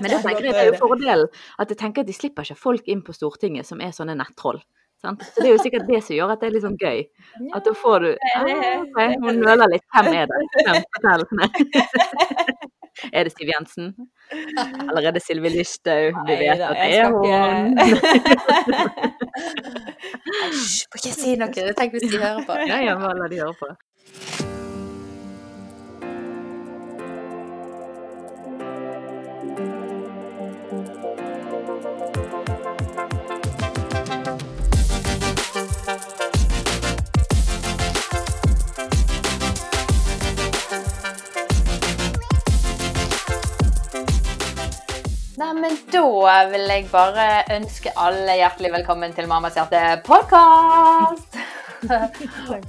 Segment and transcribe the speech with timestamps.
[0.00, 1.28] Men det tenker jeg er jo fordelen.
[1.58, 4.62] At jeg tenker at de slipper ikke folk inn på Stortinget som er sånne nettroll.
[5.02, 5.24] Sant?
[5.34, 7.00] Så det er jo sikkert det som gjør at det er litt sånn gøy.
[7.56, 8.44] At da får du ah,
[8.84, 9.86] okay, Hun nøler litt.
[9.96, 10.36] Hvem er det?
[10.62, 10.78] Hvem?
[13.12, 13.94] Er det Siv Jensen?
[14.88, 16.12] Eller er det Sylvi Listhaug?
[16.28, 17.78] Du vet at det er hun.
[20.52, 21.70] Hysj, ikke si noe.
[21.78, 22.58] Tenk hvis de hører på.
[22.68, 24.61] Ja, ja, bare la de høre på.
[45.50, 46.02] Men da
[46.52, 51.38] vil jeg bare ønske alle hjertelig velkommen til Mammas hjerte podkast!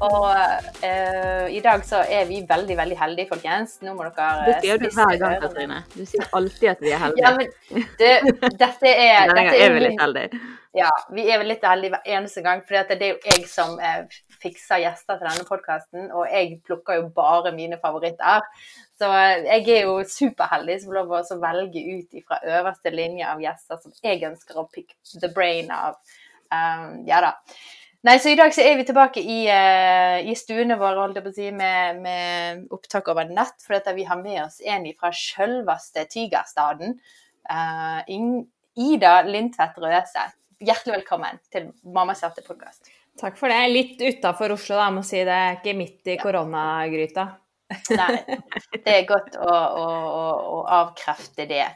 [0.08, 3.76] og uh, i dag så er vi veldig, veldig heldige, folkens.
[3.86, 5.84] Nå må dere Det sier du hver gang, Katrine.
[5.94, 7.28] Du sier alltid at vi er heldige.
[7.28, 10.42] Ja, men du, dette er Denne gangen er vi litt heldige.
[10.74, 13.76] Ja, vi er vel litt heldige hver eneste gang, for det er jo jeg som
[13.78, 14.08] eh,
[14.42, 18.42] fikser gjester til denne podkasten, og jeg plukker jo bare mine favoritter.
[19.00, 23.30] Så eh, jeg er jo superheldig som får lov å velge ut fra øverste linje
[23.30, 25.98] av gjester som jeg ønsker å pick the brain av.
[26.54, 27.34] Um, ja da.
[28.04, 31.26] Nei, så I dag så er vi tilbake i, uh, i stuene våre holdt jeg
[31.26, 33.56] på å si, med, med opptak over nett.
[33.64, 36.98] For dette, vi har med oss en fra sjølveste Tigerstaden.
[37.48, 38.04] Uh,
[38.74, 40.32] Ida Lindtvedt Røse
[40.64, 42.92] hjertelig velkommen til Mammas hjerte-podkast.
[43.20, 43.62] Takk for det.
[43.72, 45.20] Litt utafor Oslo, da, må si.
[45.26, 47.28] Det er ikke midt i koronagryta.
[47.94, 48.18] Nei,
[48.84, 49.86] det er godt å, å,
[50.58, 51.68] å avkrefte det.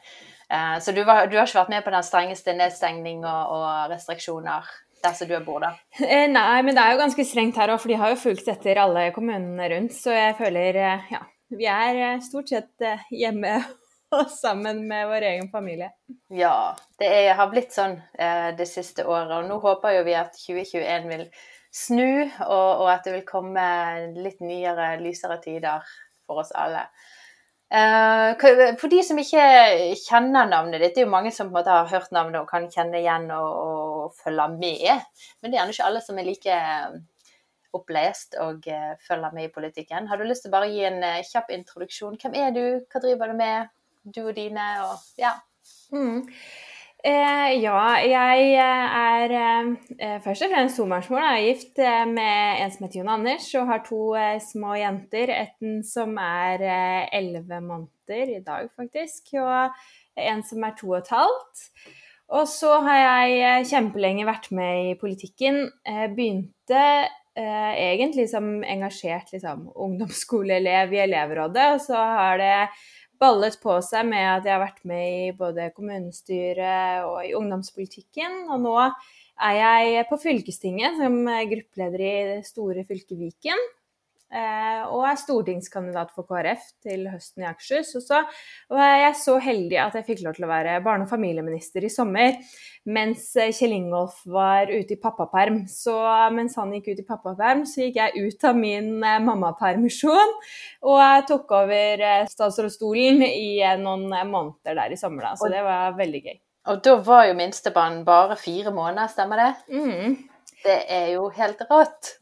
[0.47, 3.91] Uh, så du, var, du, har ikke vært med på den strengeste nedstengning og, og
[3.91, 4.67] restriksjoner
[5.03, 5.73] der som du bor, da?
[6.01, 8.47] Eh, nei, men det er jo ganske strengt her òg, for de har jo fulgt
[8.49, 9.97] etter alle kommunene rundt.
[9.97, 13.59] Så jeg føler, uh, ja, vi er stort sett hjemme
[14.15, 15.91] og sammen med vår egen familie.
[16.33, 19.33] Ja, det er, har blitt sånn eh, det siste året.
[19.39, 21.25] Og nå håper jo vi at 2021 vil
[21.77, 23.67] snu, og, og, at det vil komme
[24.17, 25.85] litt nyere, lysere tider
[26.25, 26.87] for oss alle.
[27.67, 28.45] Eh,
[28.79, 29.43] for de som ikke
[29.99, 32.49] kjenner navnet ditt, det er jo mange som på en måte har hørt navnet og
[32.49, 35.05] kan kjenne igjen og, og følge med.
[35.41, 36.59] Men det er gjerne ikke alle som er like
[37.77, 40.07] opplest og uh, følger med i politikken.
[40.09, 42.15] Har du lyst til å bare gi en kjapp introduksjon?
[42.21, 43.73] Hvem er du, hva driver du med?
[44.15, 45.33] du og dine, og ja.
[45.91, 46.27] Mm.
[47.05, 51.21] Eh, ja, jeg eh, er eh, først og fremst tobarnsmor.
[51.21, 54.73] Jeg er gift eh, med en som heter Jon Anders, og har to eh, små
[54.79, 55.33] jenter.
[55.35, 59.77] En som er eh, elleve måneder i dag, faktisk, og
[60.17, 61.63] en som er to og et halvt.
[62.33, 65.69] Og så har jeg kjempelenge vært med i politikken.
[66.17, 66.81] begynte
[67.37, 72.55] egentlig som engasjert liksom, ungdomsskoleelev i elevrådet, og så har det
[73.21, 78.43] ballet på seg med at jeg har vært med i både kommunestyret og i ungdomspolitikken.
[78.51, 83.67] Og nå er jeg på fylkestinget som gruppeleder i det store fylket Viken.
[84.27, 87.93] Eh, og er stortingskandidat for KrF til høsten i Akershus.
[87.95, 88.21] Og så
[88.73, 91.91] var jeg så heldig at jeg fikk lov til å være barne- og familieminister i
[91.91, 92.35] sommer.
[92.87, 95.61] Mens Kjell Ingolf var ute i pappaperm.
[95.71, 95.95] Så
[96.35, 100.35] mens han gikk ut i pappaperm, så gikk jeg ut av min eh, mammapermisjon.
[100.83, 105.37] Og tok over eh, statsrådsstolen i noen måneder der i sommer, da.
[105.39, 106.35] Så det var veldig gøy.
[106.67, 109.51] Og da var jo minstebarn bare fire måneder, stemmer det?
[109.71, 110.17] Mm.
[110.65, 112.17] Det er jo helt rått.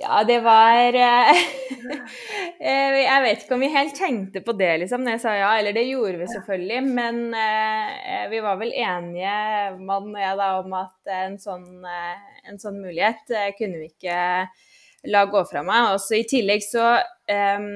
[0.00, 1.30] Ja, det var eh,
[2.64, 5.50] eh, Jeg vet ikke om vi helt tenkte på det, liksom, når jeg sa ja.
[5.60, 6.80] Eller det gjorde vi selvfølgelig.
[6.96, 9.34] Men eh, vi var vel enige,
[9.84, 14.20] mann og jeg, da, om at en sånn, en sånn mulighet kunne vi ikke
[15.12, 15.92] la gå fra meg.
[15.96, 17.68] Også I tillegg så um,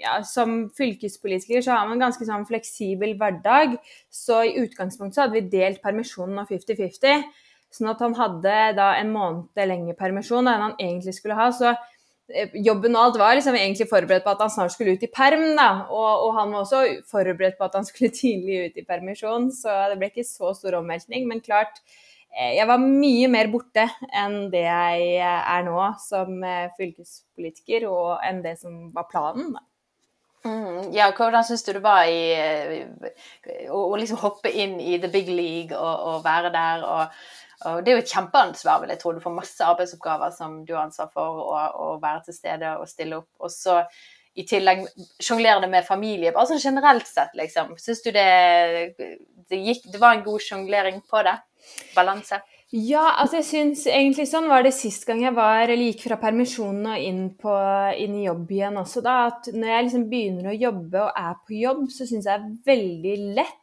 [0.00, 3.78] ja, Som fylkespolitiker så har man en ganske sånn fleksibel hverdag.
[4.10, 7.26] Så i utgangspunktet så hadde vi delt permisjonen og 50-50.
[7.72, 11.48] Sånn at han hadde da en måned lengre permisjon enn han egentlig skulle ha.
[11.56, 15.06] Så eh, jobben og alt var liksom egentlig forberedt på at han snart skulle ut
[15.06, 15.70] i perm, da.
[15.88, 19.86] Og, og, han var også forberedt på at han skulle tidlig ut i permisjon, så
[19.92, 21.24] det ble ikke så stor omveltning.
[21.30, 21.80] Men klart,
[22.36, 26.44] eh, jeg var mye mer borte enn det jeg eh, er nå som
[26.76, 29.54] fylkespolitiker, og enn det som var planen.
[29.56, 29.64] da.
[30.42, 32.82] Mm, ja, hvordan syns du det var i,
[33.70, 36.82] å, liksom hoppe inn i the big league og, og være der?
[36.82, 37.20] og
[37.68, 39.12] og det er jo et kjempeansvar, vil jeg tro.
[39.14, 43.20] Du får masse arbeidsoppgaver som du har ansvar for å, være til stede og stille
[43.22, 43.30] opp.
[43.42, 43.82] Og så
[44.32, 44.86] i tillegg
[45.20, 46.32] sjonglere det med familie.
[46.32, 47.74] Bare sånn generelt sett, liksom.
[47.80, 48.28] Syns du det,
[48.96, 51.36] det, gikk, det var en god sjonglering på det?
[51.94, 52.40] Balanse?
[52.72, 56.16] Ja, altså jeg syns egentlig sånn var det sist gang jeg var eller gikk fra
[56.22, 57.52] permisjonen og inn, på,
[58.00, 59.16] inn i jobb igjen også, da.
[59.28, 62.48] At når jeg liksom begynner å jobbe og er på jobb, så syns jeg det
[62.48, 63.61] er veldig lett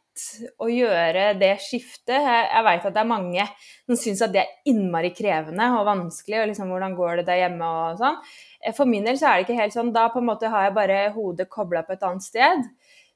[0.60, 2.16] å gjøre det skiftet.
[2.16, 5.86] Jeg, jeg veit at det er mange som syns at det er innmari krevende og
[5.88, 8.18] vanskelig, og liksom hvordan går det der hjemme og sånn.
[8.60, 9.94] Eh, for min del så er det ikke helt sånn.
[9.96, 12.66] Da på en måte har jeg bare hodet kobla på et annet sted.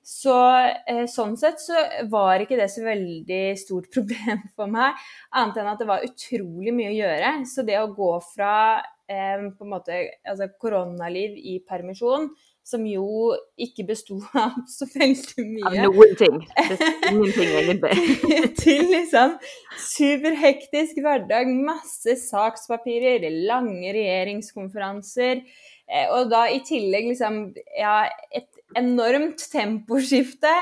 [0.04, 0.36] Så
[0.84, 1.80] eh, sånn sett så
[2.12, 4.98] var ikke det så veldig stort problem for meg,
[5.32, 7.36] annet enn at det var utrolig mye å gjøre.
[7.48, 8.56] Så det å gå fra
[9.08, 12.28] eh, på en måte altså koronaliv i permisjon
[12.64, 15.68] som jo ikke besto av så veldig mye.
[15.68, 16.40] Av noen ting.
[17.10, 17.92] Ingenting, egentlig.
[18.62, 19.36] til liksom
[19.84, 25.44] superhektisk hverdag, masse sakspapirer, lange regjeringskonferanser.
[25.84, 27.46] Eh, og da i tillegg liksom
[27.76, 28.00] ja,
[28.32, 28.50] et
[28.80, 30.56] enormt temposkifte.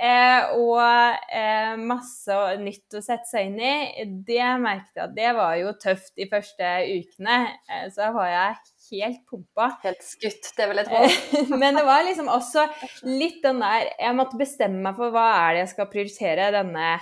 [0.00, 0.80] Eh, og
[1.28, 4.04] eh, masse nytt å sette seg inn i.
[4.24, 7.40] Det merket jeg at det var jo tøft de første ukene.
[7.68, 8.54] Eh, så var jeg
[8.90, 9.70] helt pumpa.
[9.84, 11.54] Helt skutt, det vil jeg tro.
[11.62, 12.66] Men det var liksom også
[13.22, 16.92] litt den der Jeg måtte bestemme meg for hva er det jeg skal prioritere denne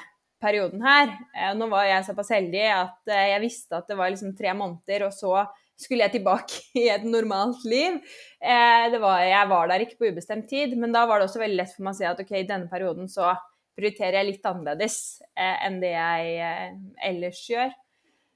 [0.43, 1.13] perioden her.
[1.35, 4.55] Eh, nå var jeg såpass heldig at eh, jeg visste at det var liksom tre
[4.57, 5.43] måneder, og så
[5.79, 7.99] skulle jeg tilbake i et normalt liv.
[8.39, 11.61] Eh, var, jeg var der ikke på ubestemt tid, men da var det også veldig
[11.63, 13.35] lett for meg å si at ok, i denne perioden så
[13.79, 14.97] prioriterer jeg litt annerledes
[15.39, 16.73] enn det jeg
[17.07, 17.69] ellers gjør.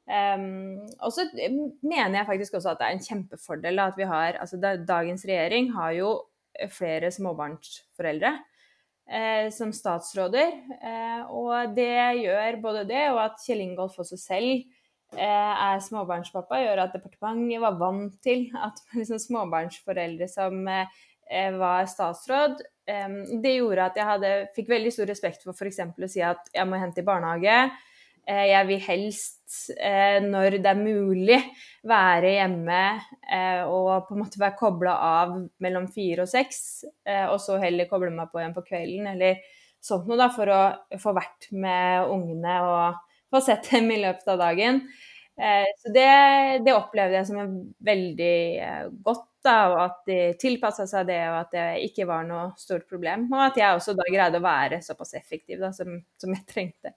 [0.03, 4.41] Um, og så mener jeg faktisk også at det er en kjempefordel at vi har
[4.43, 6.09] altså Dagens regjering har jo
[6.75, 8.33] flere småbarnsforeldre
[9.09, 10.57] eh, som statsråder.
[10.83, 14.51] Eh, og det gjør både det og at Kjell Ingolf også selv
[15.17, 21.01] eh, er småbarnspappa, gjør at departementet var vant til at liksom, småbarnsforeldre som eh,
[21.57, 22.61] var statsråd.
[23.41, 25.79] det gjorde at jeg hadde, fikk veldig stor respekt for f.eks.
[25.81, 27.71] å si at jeg må hente i barnehage.
[28.29, 29.42] Eh, jeg vil helst, eh,
[30.25, 31.39] når det er mulig,
[31.89, 32.81] være hjemme
[33.27, 36.61] eh, og på en måte være kobla av mellom fire og seks,
[37.31, 39.41] og så heller koble meg på igjen på kvelden eller
[39.83, 40.61] sånt noe, da, for å
[41.03, 43.01] få vært med ungene og
[43.33, 44.85] få sett dem i løpet av dagen.
[45.81, 46.09] Så det,
[46.63, 48.35] det opplevde jeg som veldig
[49.03, 52.87] godt, da, og at de tilpassa seg det, og at det ikke var noe stort
[52.91, 53.27] problem.
[53.33, 56.95] Og at jeg også da greide å være såpass effektiv da, som, som jeg trengte.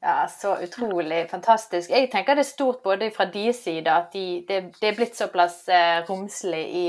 [0.00, 1.90] Ja, så utrolig fantastisk.
[1.90, 5.18] Jeg tenker det er stort både fra deres side at de, det, det, er blitt
[5.18, 6.84] såpass eh, romslig i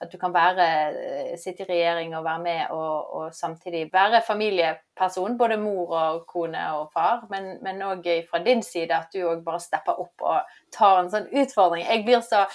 [0.00, 0.64] at du kan være,
[1.00, 6.26] eh, sitte i regjering og være med og, og samtidig være familieperson, både mor og
[6.28, 10.58] kone og far, men òg fra din side at du òg bare stepper opp og
[10.72, 11.84] tar en sånn utfordring.
[11.84, 12.46] Jeg blir så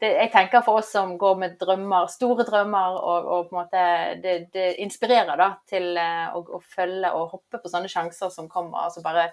[0.00, 3.60] det, jeg tenker for oss som går med drømmer, store drømmer, og, og på en
[3.60, 3.84] måte
[4.24, 8.48] det, det inspirerer da, til uh, å, å, følge og hoppe på sånne sjanser som
[8.50, 8.86] kommer.
[8.86, 9.30] altså bare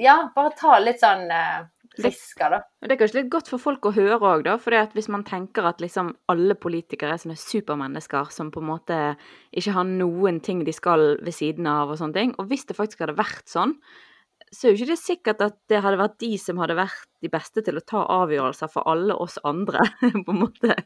[0.00, 1.66] Ja, bare ta litt sånn eh,
[2.00, 2.60] risker, da.
[2.80, 4.56] Det er kanskje litt godt for folk å høre òg, da.
[4.62, 9.00] For hvis man tenker at liksom alle politikere er sånne supermennesker som på en måte
[9.52, 12.36] ikke har noen ting de skal ved siden av og sånne ting.
[12.40, 13.76] Og hvis det faktisk hadde vært sånn,
[14.52, 17.30] så er jo ikke det sikkert at det hadde vært de som hadde vært de
[17.32, 19.82] beste til å ta avgjørelser for alle oss andre,
[20.26, 20.76] på en måte,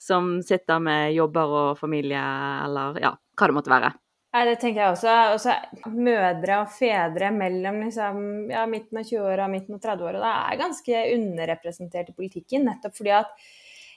[0.00, 2.22] som sitter med jobber og familie,
[2.66, 3.92] eller ja, hva det måtte være.
[4.30, 5.14] Nei, det tenker jeg også.
[5.34, 8.20] også mødre og fedre mellom liksom,
[8.52, 13.16] ja, midten av 20-åra og midten av 30-åra er ganske underrepresentert i politikken, nettopp fordi
[13.16, 13.34] at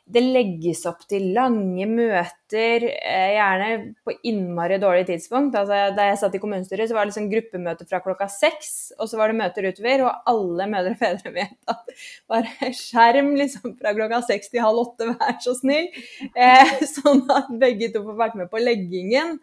[0.03, 3.69] det legges opp til lange møter, eh, gjerne
[4.03, 5.55] på innmari dårlig tidspunkt.
[5.55, 9.07] Altså, da jeg satt i kommunestyret, så var det liksom gruppemøte fra klokka seks, og
[9.07, 11.95] så var det møter utover, og alle mødre og fedre vet at
[12.27, 15.87] bare skjerm liksom fra klokka seks til halv åtte, vær så snill.
[16.35, 19.37] Eh, sånn at begge to får vært med på leggingen.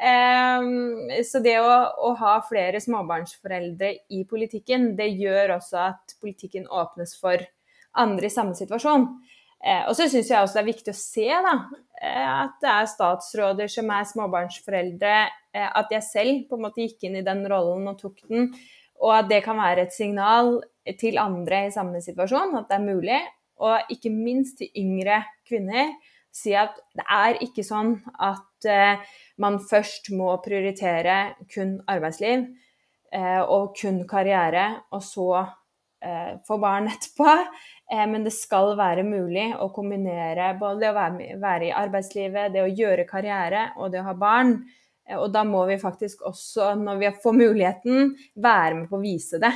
[0.00, 0.70] Eh,
[1.28, 1.68] så det å,
[2.08, 7.44] å, ha flere småbarnsforeldre i politikken, det gjør også at politikken åpnes for
[8.00, 9.10] andre i samme situasjon.
[9.60, 11.54] Eh, og så syns jeg også det er viktig å se da,
[12.00, 15.16] eh, at det er statsråder som er småbarnsforeldre.
[15.52, 18.48] Eh, at jeg selv på en måte gikk inn i den rollen og tok den.
[19.00, 20.58] Og at det kan være et signal
[21.00, 23.20] til andre i samme situasjon, at det er mulig.
[23.60, 25.92] Og ikke minst til yngre kvinner.
[26.32, 29.02] Si at det er ikke sånn at eh,
[29.42, 32.44] man først må prioritere kun arbeidsliv
[33.12, 35.30] eh, og kun karriere, og så
[36.00, 37.30] eh, få barn etterpå.
[37.92, 42.64] Eh, men det skal være mulig å kombinere både det å være, i arbeidslivet, det
[42.64, 44.54] å gjøre karriere og det å ha barn.
[45.08, 49.04] Eh, og da må vi faktisk også, når vi får muligheten, være med på å
[49.04, 49.52] vise det.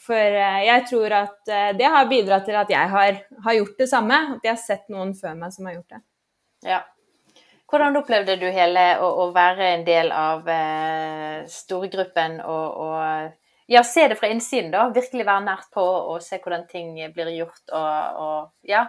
[0.00, 4.16] For jeg tror at det har bidratt til at jeg har, har gjort det samme.
[4.38, 6.00] At jeg har sett noen før meg som har gjort det.
[6.64, 6.78] Ja.
[7.68, 10.48] Hvordan opplevde du hele å, å være en del av
[11.52, 13.36] storgruppen og, og
[13.70, 14.88] ja, se det fra innsiden, da.
[14.94, 17.62] Virkelig være nært på og se hvordan ting blir gjort.
[17.70, 18.88] Og, og ja.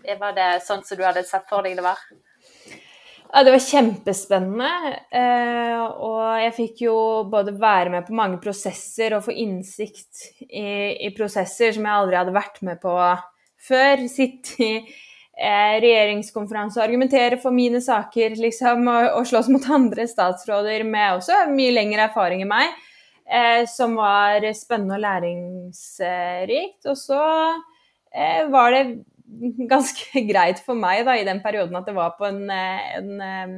[0.00, 2.00] Var det sånn som du hadde sett for deg det var?
[3.30, 4.70] Ja, det var kjempespennende.
[5.14, 6.96] Eh, og jeg fikk jo
[7.30, 10.64] både være med på mange prosesser og få innsikt i,
[11.06, 12.96] i prosesser som jeg aldri hadde vært med på
[13.68, 14.06] før.
[14.10, 20.10] Sitte i eh, regjeringskonferanse og argumentere for mine saker, liksom, og, og slåss mot andre
[20.10, 22.74] statsråder med også mye lengre erfaring enn meg.
[23.30, 26.82] Eh, som var spennende og læringsrikt.
[26.90, 27.20] Og så
[28.10, 28.84] eh, var det
[29.70, 33.12] ganske greit for meg da, i den perioden at det var på en, eh, en,
[33.22, 33.54] en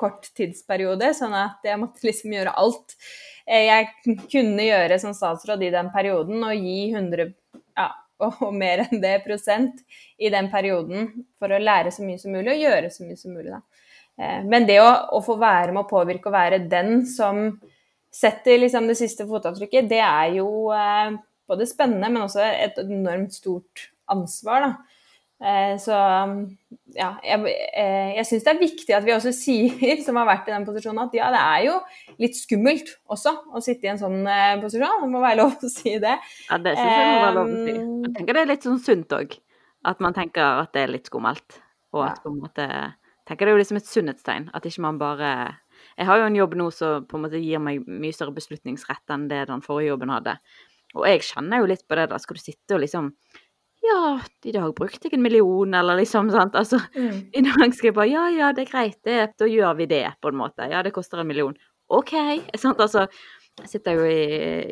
[0.00, 2.96] kort tidsperiode, sånn at jeg måtte liksom gjøre alt
[3.42, 3.88] jeg
[4.32, 7.32] kunne gjøre som statsråd i den perioden, og gi 100
[7.78, 7.88] ja,
[8.22, 9.80] og mer enn det prosent
[10.18, 11.08] i den perioden
[11.42, 13.50] for å lære så mye som mulig og gjøre så mye som mulig.
[13.50, 14.38] Da.
[14.46, 14.86] Men det å,
[15.18, 17.48] å få være med å påvirke og være den som
[18.12, 21.14] setter liksom det siste fotavtrykket, det er jo eh,
[21.48, 24.66] både spennende, men også et enormt stort ansvar.
[24.66, 24.72] da.
[25.42, 25.96] Eh, så
[26.94, 30.50] ja, jeg, eh, jeg syns det er viktig at vi også sier, som har vært
[30.50, 31.78] i den posisjonen, at ja, det er jo
[32.22, 35.02] litt skummelt også å sitte i en sånn eh, posisjon.
[35.02, 36.14] Det må være lov å si det.
[36.46, 37.74] Ja, det syns jeg må være lov å si.
[37.74, 39.38] Jeg tenker det er litt sånn sunt òg.
[39.82, 41.58] At man tenker at det er litt skummelt.
[41.92, 42.68] Og at på en måte
[43.26, 44.46] tenker det er jo liksom et sunnhetstegn.
[44.54, 45.32] At ikke man bare
[45.98, 49.14] jeg har jo en jobb nå som på en måte gir meg mye større beslutningsrett
[49.14, 50.36] enn det den forrige jobben hadde.
[50.96, 52.20] Og jeg kjenner jo litt på det, da.
[52.20, 53.12] Skal du sitte og liksom
[53.82, 56.54] Ja, i dag brukte jeg en million, eller liksom, sant.
[56.54, 57.20] Altså, mm.
[57.34, 60.04] i dag skal jeg bare Ja, ja, det er greit, det, da gjør vi det,
[60.22, 60.68] på en måte.
[60.70, 61.56] Ja, det koster en million.
[61.92, 62.14] OK.
[62.56, 63.08] Sant, altså.
[63.60, 64.22] Jeg sitter jo i,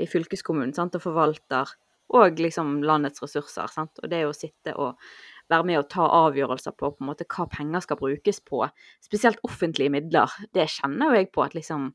[0.01, 1.69] i fylkeskommunen sant, og forvalter
[2.17, 3.71] og liksom landets ressurser.
[3.71, 4.01] Sant?
[4.03, 4.99] Og det å sitte og
[5.51, 8.63] være med å ta avgjørelser på, på måte, hva penger skal brukes på,
[9.05, 11.91] spesielt offentlige midler, det kjenner jo jeg på at liksom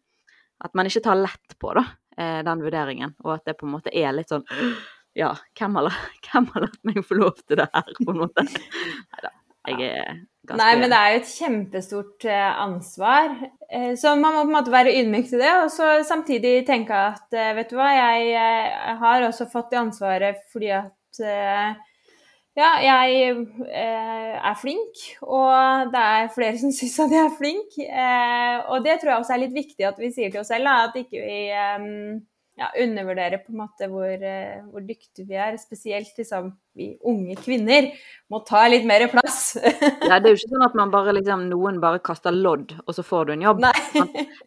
[0.63, 1.81] At man ikke tar lett på da,
[2.17, 4.45] eh, den vurderingen, og at det på en måte er litt sånn
[5.15, 5.89] Ja, hvem har,
[6.27, 8.45] hvem har latt meg få lov til det her, på en måte?
[9.15, 9.33] Nei da.
[9.65, 10.09] Jeg er
[10.45, 13.31] ganske Nei, men det er jo et kjempestort eh, ansvar.
[13.65, 16.99] Eh, så man må på en måte være ydmyk til det, og så samtidig tenke
[17.09, 21.23] at vet du hva, jeg har også fått det ansvaret fordi at
[22.55, 23.33] ja, jeg
[23.67, 27.75] eh, er flink, og det er flere som syns at jeg er flink.
[27.83, 30.71] Eh, og det tror jeg også er litt viktig at vi sier til oss selv,
[30.71, 31.89] at ikke vi eh,
[32.55, 34.23] ja, undervurderer på en måte hvor,
[34.71, 35.59] hvor dyktige vi er.
[35.59, 36.47] Spesielt liksom,
[36.79, 37.91] vi unge kvinner
[38.31, 39.57] må ta litt mer plass.
[40.07, 42.95] ja, Det er jo ikke sånn at man bare, liksom, noen bare kaster lodd, og
[42.95, 43.65] så får du en jobb.
[43.67, 43.75] Nei.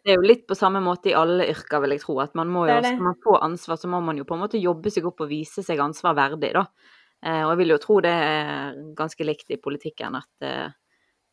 [0.01, 2.17] Det er jo litt på samme måte i alle yrker, vil jeg tro.
[2.25, 4.57] at man må jo, Skal man få ansvar, så må man jo på en måte
[4.57, 6.57] jobbe seg opp og vise seg ansvar verdig.
[6.57, 6.71] da.
[7.25, 10.75] Eh, og jeg vil jo tro det er ganske likt i politikken, at eh,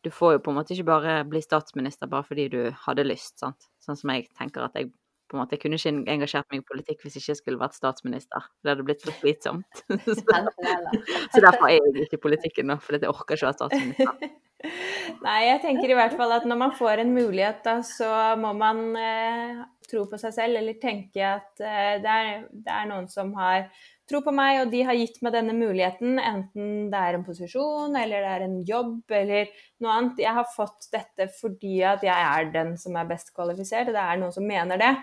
[0.03, 3.37] du får jo på en måte ikke bare bli statsminister bare fordi du hadde lyst,
[3.41, 3.69] sant.
[3.83, 4.91] Sånn som jeg tenker at jeg
[5.27, 7.75] på en måte jeg kunne ikke engasjert meg i politikk hvis jeg ikke skulle vært
[7.75, 8.45] statsminister.
[8.63, 9.81] Det hadde blitt for slitsomt.
[11.33, 14.35] så derfor er jeg ikke i politikken nå, fordi jeg orker ikke å være statsminister.
[15.25, 18.09] Nei, jeg tenker i hvert fall at når man får en mulighet, da, så
[18.41, 22.87] må man eh, tro på seg selv, eller tenke at eh, det, er, det, er,
[22.89, 23.67] noen som har
[24.07, 27.95] tro på meg, og de har gitt meg denne muligheten, enten det er en posisjon,
[27.99, 29.51] eller det er en jobb, eller
[29.83, 30.21] noe annet.
[30.23, 34.05] Jeg har fått dette fordi at jeg er den som er best kvalifisert, og det
[34.05, 34.93] er noen som mener det.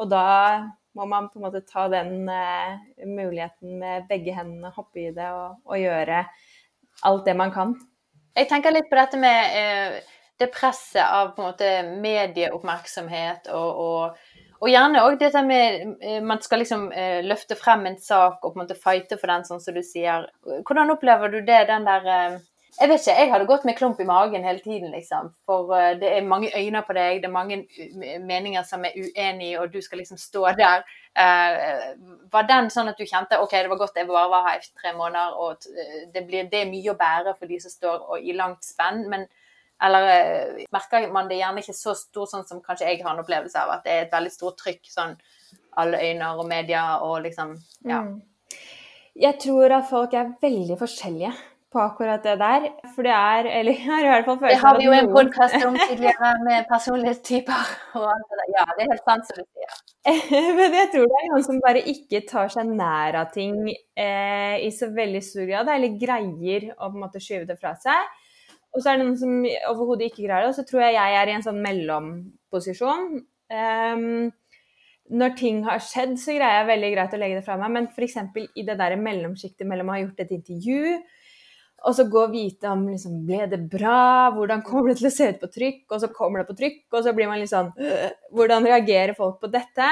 [0.00, 0.24] Og da
[0.94, 5.26] må man på en måte ta den uh, muligheten med begge hendene, hoppe i det
[5.34, 6.24] og, og, gjøre
[7.04, 7.74] alt det man kan.
[8.34, 13.82] Jeg tenker litt på dette med uh, det presset av på en måte medieoppmerksomhet og,
[13.84, 18.40] og og gjerne òg dette med eh, Man skal liksom eh, løfte frem en sak
[18.42, 20.28] og på en måte fighte for den, sånn som du sier.
[20.64, 22.36] Hvordan opplever du det, den der eh,
[22.80, 25.28] Jeg vet ikke, jeg hadde gått med klump i magen hele tiden, liksom.
[25.46, 25.68] For
[26.00, 27.60] det er mange øyne på deg, det er mange
[28.26, 30.82] meninger som er uenige, og du skal liksom stå der.
[32.34, 34.72] var den sånn at du kjente OK, det var godt jeg bare var her i
[34.82, 35.62] tre måneder, og
[36.16, 39.06] det, blir, det er mye å bære for de som står i langt spenn.
[39.06, 39.28] men
[39.82, 43.24] eller eh, merker man det gjerne ikke så stor sånn som kanskje jeg har en
[43.24, 45.16] opplevelse av, at det er et veldig stort trykk sånn
[45.80, 48.04] alle øyne og media og liksom Ja.
[48.04, 48.22] Mm.
[49.14, 51.32] Jeg tror at folk er veldig forskjellige
[51.74, 52.66] på akkurat det der.
[52.94, 55.10] For det er Eller jeg har i hvert fall følelsen Det har vi jo en
[55.18, 58.52] podkast om tidligere med personlighetstyper og alt det der.
[58.56, 59.78] Ja, det er helt sant som du sier.
[60.58, 64.56] Men jeg tror det er noen som bare ikke tar seg nær av ting eh,
[64.66, 68.12] i så veldig stor grad, eller greier å på en måte skyve det fra seg.
[68.74, 69.34] Og så er det noen som
[69.70, 70.52] overhodet ikke greier det.
[70.52, 73.10] Og så tror jeg jeg er i en sånn mellomposisjon.
[73.54, 74.32] Um,
[75.14, 77.74] når ting har skjedd, så greier jeg veldig greit å legge det fra meg.
[77.74, 78.16] Men f.eks.
[78.56, 80.96] i det der mellomsjiktet mellom å ha gjort et intervju,
[81.84, 85.14] og så gå og vite om liksom, ble det bra, hvordan kommer det til å
[85.14, 87.52] se ut på trykk, og så kommer det på trykk, og så blir man litt
[87.52, 89.88] sånn øh, Hvordan reagerer folk på dette?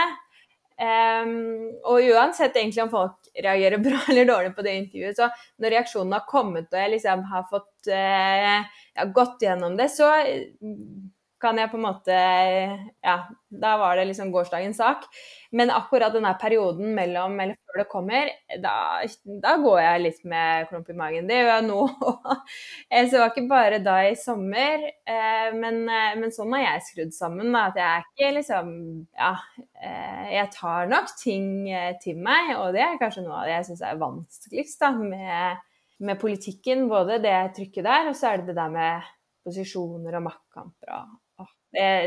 [0.83, 5.29] Um, og uansett egentlig om folk reagerer bra eller dårlig på det intervjuet, så
[5.61, 8.63] når reaksjonen har kommet og jeg liksom har fått uh,
[8.95, 10.13] ja, gått gjennom det, så
[11.43, 12.17] kan jeg på en måte
[13.03, 13.17] Ja,
[13.63, 15.05] da var det liksom gårsdagens sak.
[15.53, 18.31] Men akkurat denne perioden mellom eller før det kommer,
[18.63, 18.75] da,
[19.43, 21.29] da går jeg litt med klump i magen.
[21.29, 21.81] Det gjør jeg nå
[22.93, 26.87] Så det var ikke bare da i sommer, eh, men, eh, men sånn har jeg
[26.91, 27.53] skrudd sammen.
[27.53, 28.73] Da, at jeg er ikke liksom
[29.19, 29.35] Ja,
[29.83, 31.51] eh, jeg tar nok ting
[32.03, 35.63] til meg, og det er kanskje noe av det jeg syns er vanskeligst da, med,
[36.05, 36.87] med politikken.
[36.91, 39.11] Både det trykket der, og så er det det der med
[39.43, 40.87] posisjoner og maktkamper.
[40.93, 41.03] Det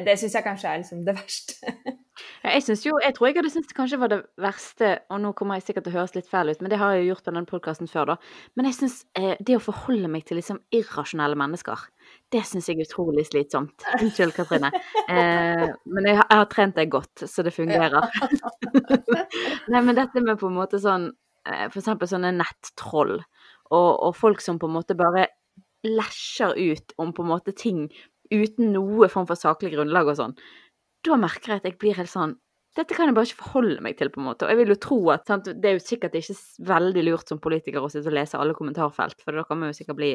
[0.06, 1.72] det syns jeg kanskje er liksom det verste.
[2.46, 5.58] jeg jo, jeg tror jeg hadde syntes det kanskje var det verste, og nå kommer
[5.58, 7.34] jeg sikkert til å høres litt fæl ut, men det har jeg jo gjort på
[7.34, 8.16] den podkasten før, da.
[8.56, 11.88] Men jeg syns eh, det å forholde meg til liksom irrasjonelle mennesker,
[12.34, 13.88] det syns jeg er utrolig slitsomt.
[14.04, 14.70] Unnskyld, Katrine.
[15.10, 18.06] Eh, men jeg, jeg, har trent deg godt, så det fungerer.
[19.74, 23.18] Nei, men dette med på en måte sånn eh, For eksempel sånne nettroll,
[23.72, 25.30] og, og folk som på en måte bare
[25.86, 27.86] læsjer ut om på en måte ting
[28.34, 30.34] uten noe form for saklig grunnlag og sånn,
[31.06, 32.38] da merker jeg at jeg blir helt sånn
[32.76, 34.44] dette kan jeg bare ikke forholde meg til, på en måte.
[34.44, 36.36] Og jeg vil jo tro at sant, Det er jo sikkert ikke
[36.68, 39.78] veldig lurt som politiker å sitte og lese alle kommentarfelt, for da kan man jo
[39.78, 40.10] sikkert bli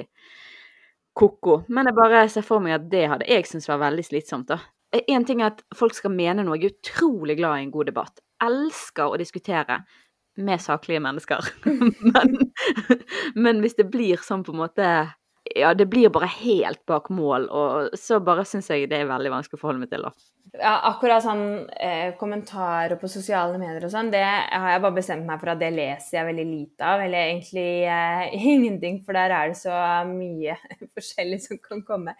[1.16, 1.62] ko-ko.
[1.72, 4.60] Men jeg bare ser for meg at det hadde jeg syntes var veldig slitsomt, da.
[5.00, 6.58] Én ting er at folk skal mene noe.
[6.58, 8.20] Jeg er utrolig glad i en god debatt.
[8.42, 9.80] Elsker å diskutere
[10.46, 11.52] med saklige mennesker.
[12.12, 12.36] men,
[13.34, 14.90] men hvis det blir sånn på en måte
[15.56, 19.32] ja, det blir bare helt bak mål, og så bare syns jeg det er veldig
[19.32, 20.12] vanskelig å forholde meg til, da.
[20.58, 21.44] Ja, akkurat sånn
[21.78, 25.60] eh, kommentarer på sosiale medier og sånn, det har jeg bare bestemt meg for at
[25.62, 27.04] det leser jeg veldig lite av.
[27.04, 29.76] Eller egentlig eh, ingenting, for der er det så
[30.10, 30.58] mye
[30.96, 32.16] forskjellig som kan komme.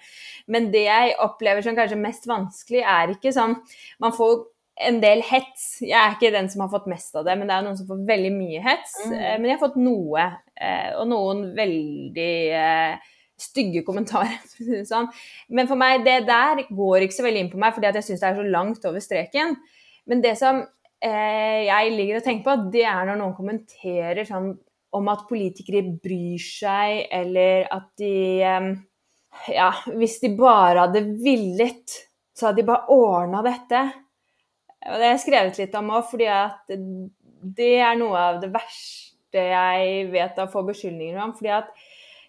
[0.47, 3.59] Men det jeg opplever som kanskje mest vanskelig, er ikke sånn
[4.03, 4.45] Man får
[4.81, 5.81] en del hets.
[5.85, 7.89] Jeg er ikke den som har fått mest av det, men det er noen som
[7.89, 8.97] får veldig mye hets.
[9.07, 9.15] Mm.
[9.17, 13.11] Eh, men jeg har fått noe, eh, og noen veldig eh,
[13.41, 14.39] stygge kommentarer.
[14.91, 15.09] Sånn.
[15.53, 18.25] Men for meg, det der går ikke så veldig inn på meg, fordi jeg syns
[18.25, 19.57] det er så langt over streken.
[20.11, 20.63] Men det som
[21.05, 24.53] eh, jeg ligger og tenker på, det er når noen kommenterer sånn
[24.97, 28.71] om at politikere bryr seg, eller at de eh,
[29.55, 31.93] Ja, hvis de bare hadde villet,
[32.35, 33.85] så hadde de bare ordna dette.
[34.81, 39.43] Det har jeg skrevet litt om òg, fordi at det er noe av det verste
[39.51, 41.35] jeg vet å få beskyldninger om.
[41.37, 41.71] fordi at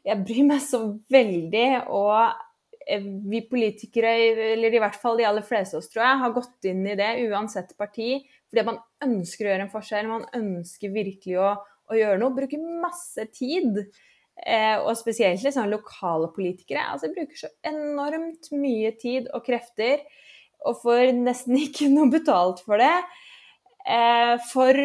[0.05, 0.81] jeg bryr meg så
[1.13, 1.65] veldig.
[1.93, 4.13] Og eh, vi politikere,
[4.51, 6.97] eller i hvert fall de aller fleste av oss, tror jeg, har gått inn i
[6.99, 8.13] det uansett parti.
[8.51, 10.11] Fordi man ønsker å gjøre en forskjell.
[10.11, 11.51] Man ønsker virkelig å,
[11.91, 12.35] å gjøre noe.
[12.35, 13.83] Bruke masse tid.
[14.41, 16.87] Eh, og spesielt liksom, lokale politikere.
[16.93, 20.01] Altså, bruker så enormt mye tid og krefter,
[20.67, 22.93] og får nesten ikke noe betalt for det.
[23.87, 24.77] Eh, for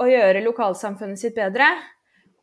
[0.00, 1.68] å gjøre lokalsamfunnet sitt bedre.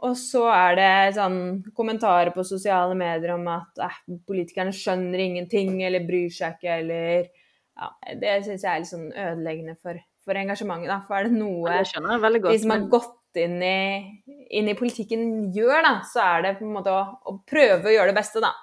[0.05, 1.39] Og så er det sånn
[1.77, 7.29] kommentarer på sosiale medier om at eh, politikerne skjønner ingenting eller bryr seg ikke eller
[7.77, 10.89] ja, Det syns jeg er litt sånn ødeleggende for, for engasjementet.
[10.89, 10.99] Da.
[11.05, 11.81] For er det noe
[12.41, 13.81] godt, de som har gått inn i,
[14.57, 17.93] inn i, politikken gjør, da, så er det på en måte å, å, prøve å
[17.93, 18.53] gjøre det beste, da.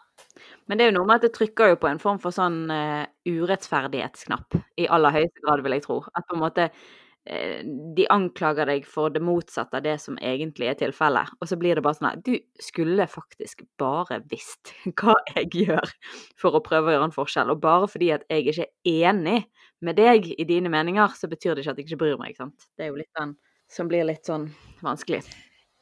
[0.66, 2.64] Men det er jo noe med at det trykker jo på en form for sånn
[2.72, 5.98] uh, urettferdighetsknapp i aller høyeste grad, vil jeg tro.
[6.16, 7.58] At på en måte uh,
[7.96, 11.34] de anklager deg for det motsatte av det som egentlig er tilfellet.
[11.40, 15.94] Og så blir det bare sånn at du skulle faktisk bare visst hva jeg gjør
[16.40, 17.52] for å prøve å gjøre en forskjell.
[17.52, 19.40] Og bare fordi at jeg ikke er enig
[19.84, 22.38] med deg i dine meninger, så betyr det ikke at jeg ikke bryr meg.
[22.40, 22.70] sant?
[22.72, 23.36] Det er jo litt den
[23.70, 24.48] som blir litt sånn
[24.84, 25.24] vanskelig.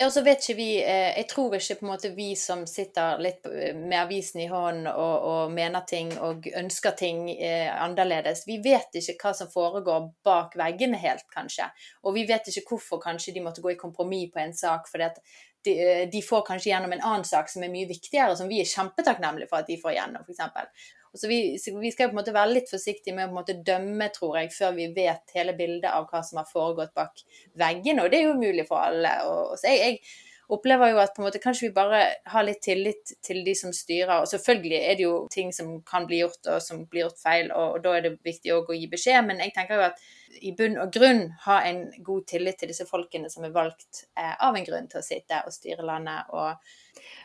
[0.00, 3.20] Og så vet ikke vi eh, Jeg tror ikke på en måte vi som sitter
[3.22, 3.44] litt
[3.76, 8.96] med avisen i hånden og, og mener ting og ønsker ting eh, annerledes, vi vet
[8.98, 11.68] ikke hva som foregår bak veggene helt, kanskje.
[12.02, 15.10] Og vi vet ikke hvorfor kanskje de måtte gå i kompromiss på en sak, fordi
[15.10, 15.20] at
[15.64, 18.62] de, eh, de, får kanskje gjennom en annen sak som er mye viktigere, som vi
[18.62, 20.90] er kjempetakknemlige for at de får gjennom, f.eks.
[21.14, 21.40] Så vi,
[21.80, 24.38] vi, skal på en måte være litt forsiktige med å på en måte dømme, tror
[24.40, 27.24] jeg, før vi vet hele bildet av hva som har foregått bak
[27.60, 28.04] veggene.
[28.04, 29.12] Og det er jo umulig for alle.
[29.28, 32.00] Og, så jeg, jeg opplever jo at på en måte kanskje vi bare
[32.32, 34.14] har litt tillit til de som styrer.
[34.22, 37.52] Og selvfølgelig er det jo ting som kan bli gjort, og som blir gjort feil,
[37.52, 39.28] og, og da er det viktig å gi beskjed.
[39.28, 40.02] Men jeg tenker jo at
[40.40, 44.32] i bunn og grunn ha en god tillit til disse folkene som er valgt eh,
[44.32, 46.32] av en grunn til å sitte og styre landet.
[46.32, 46.56] og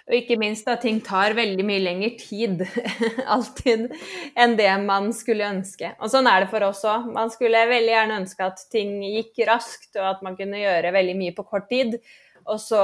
[0.08, 2.64] og ikke minst at ting tar veldig mye lengre tid
[3.36, 3.90] alltid
[4.40, 5.92] enn det man skulle ønske.
[6.00, 7.10] Og sånn er det for oss òg.
[7.12, 11.18] Man skulle veldig gjerne ønske at ting gikk raskt, og at man kunne gjøre veldig
[11.20, 12.00] mye på kort tid.
[12.48, 12.82] Og så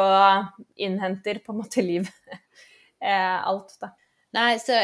[0.75, 2.09] innhenter på en måte liv
[3.07, 3.93] eh, alt, da.
[4.33, 4.75] Nei, så,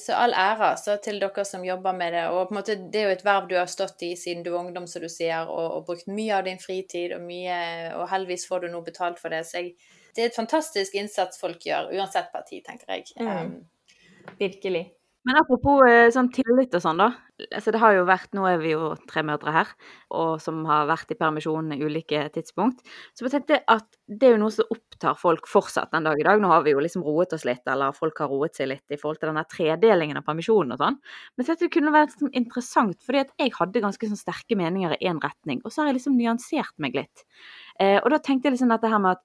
[0.00, 2.22] så, all ære så til dere som jobber med det.
[2.32, 4.54] Og på en måte, det er jo et verv du har stått i siden du
[4.54, 7.58] var ungdom, som du sier, og, og brukt mye av din fritid, og, mye,
[7.98, 9.44] og heldigvis får du noe betalt for det.
[9.46, 9.76] Så jeg,
[10.14, 13.14] det er et fantastisk innsats folk gjør, uansett parti, tenker jeg.
[13.20, 13.30] Mm.
[13.30, 14.84] Um, Virkelig.
[15.24, 17.10] Men apropos eh, sånn tillit og sånn, da.
[17.50, 19.70] Altså, det har jo vært, Nå er vi jo tre mødre her,
[20.14, 22.84] og som har vært i permisjon i ulike tidspunkt.
[23.10, 26.26] Så jeg tenkte at det er jo noe som opptar folk fortsatt den dag i
[26.26, 26.38] dag.
[26.42, 28.98] Nå har vi jo liksom roet oss litt, eller folk har roet seg litt i
[29.00, 31.00] forhold til denne tredelingen av permisjonen og sånn.
[31.34, 34.94] Men dette det kunne vært sånn interessant, fordi at jeg hadde ganske sånn sterke meninger
[34.94, 35.62] i én retning.
[35.64, 37.26] Og så har jeg liksom nyansert meg litt.
[37.82, 39.22] Eh, og da tenkte jeg liksom dette her med at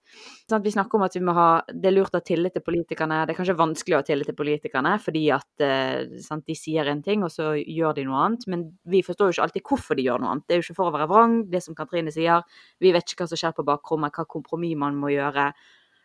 [0.49, 2.63] sant, vi snakker om at vi må ha Det er lurt å ha tillit til
[2.65, 3.19] politikerne.
[3.27, 6.89] Det er kanskje vanskelig å ha tillit til politikerne fordi at eh, sant, de sier
[6.89, 8.45] en ting, og så gjør de noe annet.
[8.51, 10.45] Men vi forstår jo ikke alltid hvorfor de gjør noe annet.
[10.47, 12.45] Det er jo ikke for å være vrang, det som Katrine sier.
[12.79, 15.49] Vi vet ikke hva som skjer på bakrommet, hva kompromiss man må gjøre.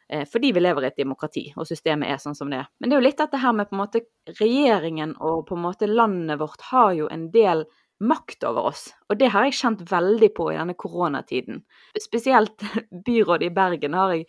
[0.08, 2.68] Eh, fordi vi lever i et demokrati, og systemet er sånn som det er.
[2.78, 4.04] Men det er jo litt dette her med på en måte
[4.40, 7.64] regjeringen og på en måte landet vårt har jo en del
[8.04, 8.88] makt over oss.
[9.08, 11.62] Og det har jeg kjent veldig på i denne koronatiden.
[12.00, 12.64] Spesielt
[13.06, 14.26] byrådet i Bergen har jeg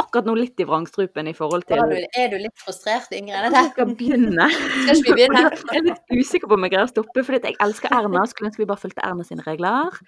[0.00, 3.54] akkurat nå litt i vrangstrupen i forhold til Er du, er du litt frustrert, Ingrid?
[3.54, 4.46] Jeg skal begynne.
[4.54, 5.42] Skal ikke vi begynne?
[5.70, 8.24] Jeg er litt usikker på om jeg greier å stoppe, for jeg elsker Erna.
[8.28, 10.00] Skulle ønske vi bare fulgte Erna sine regler.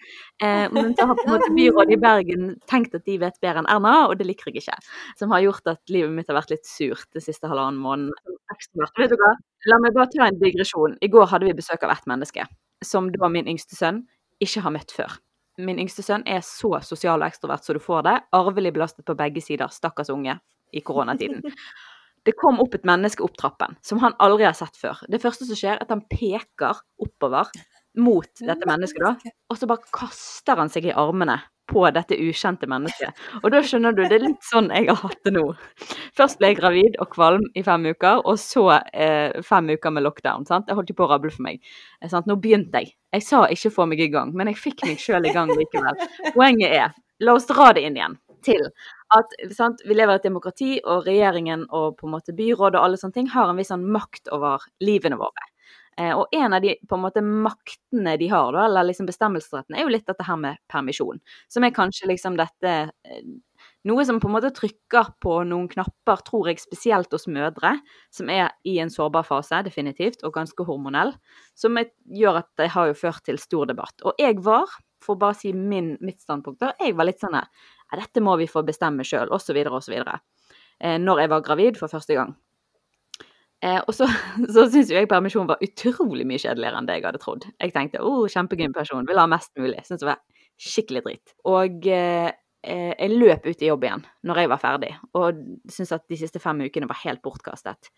[0.42, 3.62] Eh, men så har på en måte byrådet i Bergen tenkt at de vet bedre
[3.62, 4.78] enn Erna, og det liker jeg ikke.
[5.20, 8.12] Som har gjort at livet mitt har vært litt surt det siste halvannen måneden.
[8.98, 9.33] Vet du hva?
[9.70, 10.98] La meg bare ta en digresjon.
[11.00, 12.48] I går hadde vi besøk av ett menneske
[12.85, 14.05] som da min yngste sønn
[14.42, 15.20] ikke har møtt før.
[15.62, 18.18] Min yngste sønn er så sosial og ekstrovert så du får det.
[18.37, 19.72] Arvelig belastet på begge sider.
[19.72, 20.38] Stakkars unge
[20.72, 21.42] i koronatiden.
[22.22, 25.01] Det kom opp et menneske opp trappen som han aldri har sett før.
[25.11, 27.51] Det første som skjer, er at han peker oppover
[27.98, 29.33] mot dette mennesket, da.
[29.51, 31.40] Og så bare kaster han seg i armene
[31.72, 33.18] på dette ukjente mennesket.
[33.42, 35.44] Og da skjønner du, det er litt sånn jeg har hatt det nå.
[36.18, 40.06] Først ble jeg gravid og kvalm i fem uker, og så eh, fem uker med
[40.06, 40.46] lockdown.
[40.48, 40.68] sant?
[40.68, 41.62] Jeg holdt jo på å rable for meg.
[42.00, 42.28] Eh, sant?
[42.30, 42.94] Nå begynte jeg.
[43.12, 46.04] Jeg sa ikke få meg i gang, men jeg fikk meg sjøl i gang likevel.
[46.32, 48.64] Poenget er, la oss dra det inn igjen til
[49.14, 52.87] at sant, vi lever i et demokrati, og regjeringen og på en måte byrådet og
[52.87, 55.52] alle sånne ting har en viss sånn makt over livene våre.
[56.00, 59.76] Eh, og en av de på en måte maktene de har, da, eller liksom bestemmelsesretten,
[59.76, 61.20] er jo litt dette her med permisjon.
[61.52, 63.24] Som er kanskje liksom dette eh,
[63.87, 67.72] Noe som på en måte trykker på noen knapper, tror jeg, spesielt hos mødre,
[68.14, 71.11] som er i en sårbar fase, definitivt, og ganske hormonell.
[71.59, 73.94] Som gjør at det har jo ført til stor debatt.
[74.07, 74.70] Og jeg var,
[75.02, 77.50] for bare å si min, mitt standpunkt, da, jeg var litt sånn her
[77.98, 79.98] Dette må vi få bestemme sjøl, osv., osv.
[81.02, 82.35] Når jeg var gravid for første gang.
[83.62, 84.09] Eh, og så,
[84.55, 87.48] så syns jo jeg permisjon var utrolig mye kjedeligere enn det jeg hadde trodd.
[87.62, 89.85] Jeg tenkte oh, kjempegøy person, vil ha mest mulig.
[89.87, 90.22] Syns det var
[90.62, 91.37] skikkelig dritt.
[91.48, 92.29] Og eh,
[92.66, 96.18] eh, jeg løp ut i jobb igjen når jeg var ferdig, og syns at de
[96.20, 97.90] siste fem ukene var helt bortkastet.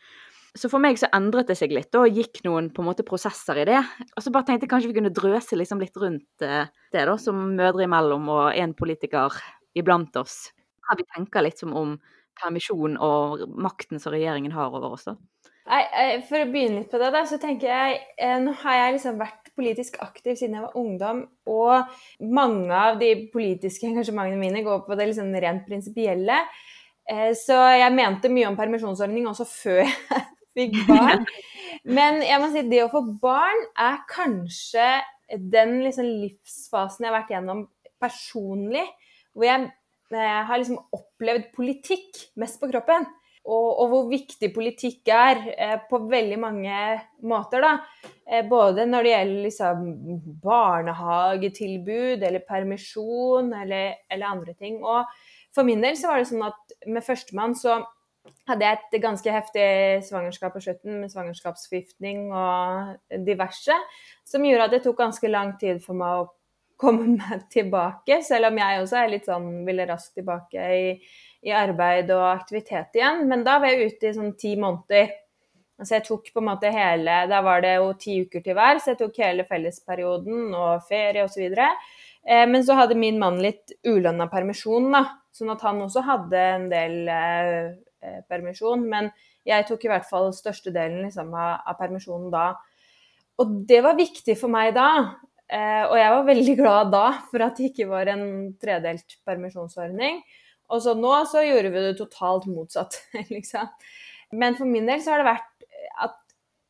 [0.55, 3.59] Så for meg så endret det seg litt, og gikk noen på en måte prosesser
[3.59, 3.81] i det.
[4.14, 7.16] Og så bare tenkte jeg kanskje vi kunne drøse liksom litt rundt eh, det, da,
[7.18, 9.35] som mødre imellom og en politiker
[9.74, 10.53] iblant oss.
[10.87, 11.96] Her vi tenker litt som om
[12.38, 15.09] permisjon og makten som regjeringen har over oss.
[15.09, 15.16] da.
[15.64, 18.81] Nei, eh, For å begynne litt på det, da, så tenker jeg eh, Nå har
[18.81, 21.92] jeg liksom vært politisk aktiv siden jeg var ungdom, og
[22.35, 26.40] mange av de politiske engasjementene mine går på det liksom rent prinsipielle.
[27.07, 30.27] Eh, så jeg mente mye om permisjonsordning også før jeg
[30.59, 31.24] fikk barn.
[31.87, 34.90] Men jeg må si det å få barn er kanskje
[35.55, 37.64] den liksom livsfasen jeg har vært gjennom
[38.03, 38.85] personlig,
[39.33, 39.68] hvor jeg,
[40.12, 43.07] jeg har liksom opplevd politikk mest på kroppen
[43.44, 46.76] og, og, hvor viktig politikk er eh, på veldig mange
[47.28, 47.61] måter.
[47.64, 47.72] da.
[48.24, 49.83] Eh, både når det gjelder liksom,
[50.44, 54.80] barnehagetilbud eller permisjon eller, eller, andre ting.
[54.80, 55.04] Og
[55.54, 57.83] for min del så var det sånn at med førstemann så
[58.48, 59.66] hadde jeg et ganske heftig
[60.09, 63.76] svangerskap på slutten med svangerskapsforgiftning og diverse,
[64.24, 66.30] som gjorde at det tok ganske lang tid for meg å
[66.80, 70.88] komme meg tilbake, selv om jeg også er litt sånn ville raskt tilbake i
[71.44, 73.24] i arbeid og aktivitet igjen.
[73.28, 75.12] Men da var jeg ute i sånn ti måneder.
[75.80, 78.78] Altså jeg tok på en måte hele Da var det jo ti uker til hver,
[78.78, 81.59] så jeg tok hele fellesperioden og ferie osv.
[81.59, 85.04] Eh, men så hadde min mann litt ulønna permisjon, da.
[85.35, 87.74] Sånn at han også hadde en del eh,
[88.07, 88.87] eh, permisjon.
[88.90, 89.11] Men
[89.44, 92.46] jeg tok i hvert fall størstedelen liksom, av, av permisjonen da.
[93.42, 94.88] Og det var viktig for meg da.
[95.50, 98.24] Eh, og jeg var veldig glad da for at det ikke var en
[98.62, 100.22] tredelt permisjonsordning.
[100.72, 102.96] Og så nå så gjorde vi det totalt motsatt,
[103.35, 103.68] liksom.
[104.35, 105.66] Men for min del så har det vært
[106.05, 106.20] at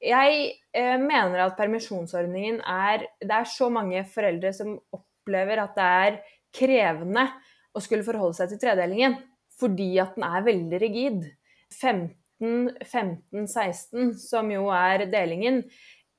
[0.04, 0.40] jeg
[0.76, 6.18] eh, mener at permisjonsordningen er Det er så mange foreldre som opplever at det er
[6.54, 7.24] krevende
[7.74, 9.16] å skulle forholde seg til tredelingen
[9.54, 11.20] fordi at den er veldig rigid.
[11.72, 15.62] 15, 15, 16, som jo er delingen,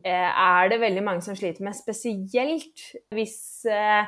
[0.08, 1.76] eh, er det veldig mange som sliter med.
[1.78, 4.08] Spesielt hvis eh,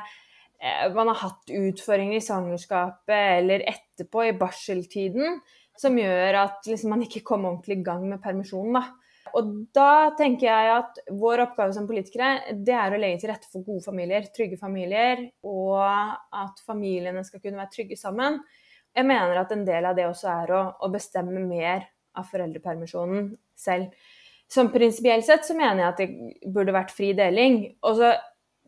[0.94, 5.38] man har hatt utfordringer i svangerskapet eller etterpå, i barseltiden,
[5.78, 8.80] som gjør at liksom, man ikke kommer ordentlig i gang med permisjonen.
[8.80, 9.08] Da.
[9.38, 13.50] Og da tenker jeg at vår oppgave som politikere, det er å legge til rette
[13.52, 18.40] for gode familier, trygge familier, og at familiene skal kunne være trygge sammen.
[18.96, 21.86] Jeg mener at en del av det også er å, å bestemme mer
[22.18, 23.92] av foreldrepermisjonen selv.
[24.48, 27.60] Som prinsipielt sett så mener jeg at det burde vært fri deling.
[27.84, 28.14] Og så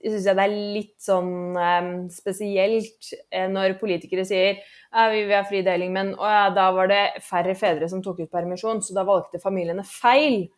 [0.04, 5.36] syns jeg det er litt sånn um, spesielt eh, når politikere sier at vi vil
[5.36, 8.96] ha fri deling, men ja, da var det færre fedre som tok ut permisjon, så
[8.96, 10.48] da valgte familiene feil.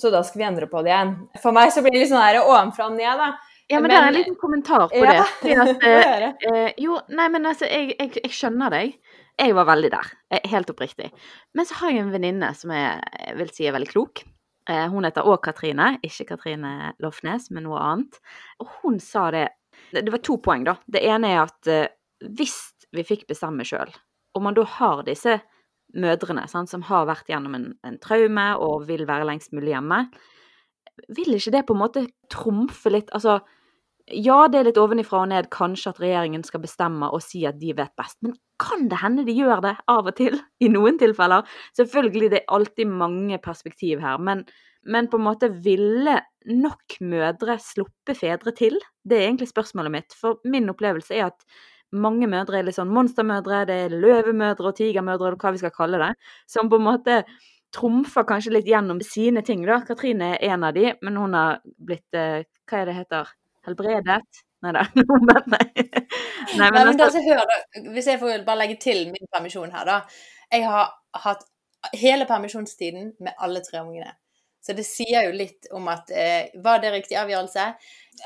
[0.00, 1.14] Så da skal vi endre på det igjen.
[1.42, 3.30] For meg så blir det litt sånn her ovenfra og ned, da.
[3.70, 5.56] Ja, men, men det er en liten kommentar på ja, det.
[5.62, 8.96] At, uh, jo, nei, men altså, jeg, jeg, jeg, skjønner deg.
[9.40, 10.08] Jeg var veldig der.
[10.50, 11.12] Helt oppriktig.
[11.56, 14.24] Men så har jeg en venninne som jeg vil si er veldig klok.
[14.70, 18.20] Uh, hun heter òg Katrine, ikke Katrine Lofnes, men noe annet.
[18.62, 19.48] Og hun sa det
[19.90, 20.76] Det var to poeng, da.
[20.86, 21.68] Det ene er at
[22.20, 22.56] hvis
[22.94, 23.90] vi fikk bestemme sjøl,
[24.36, 25.38] og man da har disse
[25.96, 30.04] mødrene sant, som har vært gjennom en, en, traume og vil være lengst mulig hjemme,
[31.16, 33.40] vil ikke det på en måte trumfe litt Altså,
[34.12, 37.58] ja, det er litt ovenifra og ned kanskje at regjeringen skal bestemme og si at
[37.60, 40.36] de vet best, men kan det hende de gjør det av og til?
[40.60, 41.46] I noen tilfeller.
[41.78, 44.44] Selvfølgelig, det er alltid mange perspektiv her, men,
[44.84, 46.18] men på en måte ville
[46.50, 48.76] nok mødre sluppe fedre til?
[49.04, 50.16] Det er egentlig spørsmålet mitt.
[50.16, 51.46] For min opplevelse er at
[51.96, 55.74] mange mødre er litt sånn monstermødre, det er løvemødre og tigermødre, eller hva vi skal
[55.74, 56.12] kalle det,
[56.50, 57.22] som på en måte
[57.74, 59.80] trumfer kanskje litt gjennom sine ting, da.
[59.86, 63.30] Katrine er en av de, men hun har blitt eh, Hva er det heter?
[63.66, 64.42] Helbredet?
[64.64, 64.84] Nei da.
[64.94, 65.60] Nei,
[66.58, 67.84] Nei, men, men altså, hør, da.
[67.94, 70.00] Hvis jeg får bare legge til min permisjon her, da.
[70.52, 70.90] Jeg har
[71.24, 71.46] hatt
[71.96, 74.12] hele permisjonstiden med alle tre ungene.
[74.60, 77.62] Så det sier jo litt om at eh, Var det riktig avgjørelse?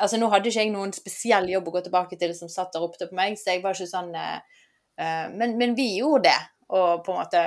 [0.03, 2.89] Altså Nå hadde ikke jeg noen spesiell jobb å gå tilbake til som satt og
[2.89, 4.65] ropte på meg, så jeg var ikke sånn eh,
[4.99, 6.41] eh, men, men, vi gjorde det,
[6.75, 7.45] og på en måte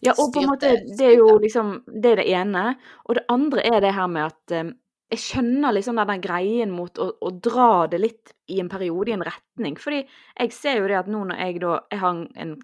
[0.00, 2.64] Ja, og på en måte Det er jo liksom Det er det ene.
[3.04, 4.72] Og det andre er det her med at eh,
[5.12, 9.14] jeg skjønner liksom den greien mot å, å, dra det litt i en periode i
[9.14, 9.76] en retning.
[9.78, 12.54] Fordi jeg ser jo det at nå når jeg da Jeg har en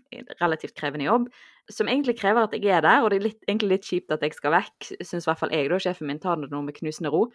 [0.40, 1.28] relativt krevende jobb
[1.70, 4.24] som egentlig krever at jeg er der, og det er litt, egentlig litt kjipt at
[4.26, 5.78] jeg skal vekk, syns i hvert fall jeg, da.
[5.80, 7.28] Sjefen min tar det nå med knusende ro.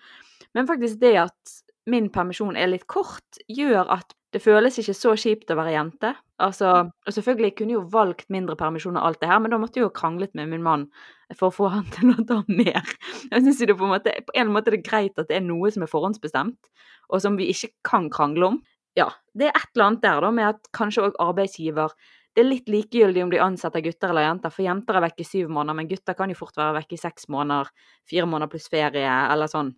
[0.57, 1.55] Men faktisk det at
[1.89, 6.12] min permisjon er litt kort, gjør at det føles ikke så kjipt å være jente.
[6.43, 9.60] Altså, og selvfølgelig kunne jeg jo valgt mindre permisjon og alt det her, men da
[9.62, 10.86] måtte jeg jo kranglet med min mann
[11.32, 12.84] for å få han til å ta mer.
[13.32, 15.47] Jeg synes det på en, måte, på en måte er det greit at det er
[15.47, 16.71] noe som er forhåndsbestemt,
[17.08, 18.62] og som vi ikke kan krangle om.
[18.97, 21.93] Ja, det er et eller annet der da med at kanskje òg arbeidsgiver
[22.38, 25.26] det er litt likegyldig om de ansetter gutter eller jenter, for jenter er vekk i
[25.26, 27.71] syv måneder, men gutter kan jo fort være vekk i seks måneder,
[28.06, 29.71] fire måneder pluss ferie, eller sånn.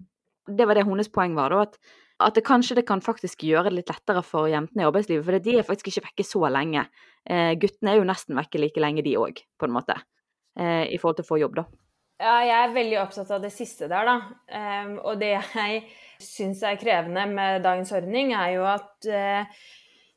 [0.48, 1.66] Det var det hennes poeng var, da.
[1.68, 1.80] At
[2.20, 5.24] at det kanskje det kan faktisk gjøre det litt lettere for jentene i arbeidslivet.
[5.24, 6.84] For de er faktisk ikke vekke så lenge.
[7.24, 9.96] Eh, guttene er jo nesten vekke like lenge, de òg, på en måte.
[10.60, 11.66] Eh, I forhold til å få jobb, da.
[12.20, 14.16] Ja, jeg er veldig opptatt av det siste der, da.
[14.52, 15.78] Um, og det jeg
[16.20, 19.62] syns er krevende med dagens ordning, er jo at uh,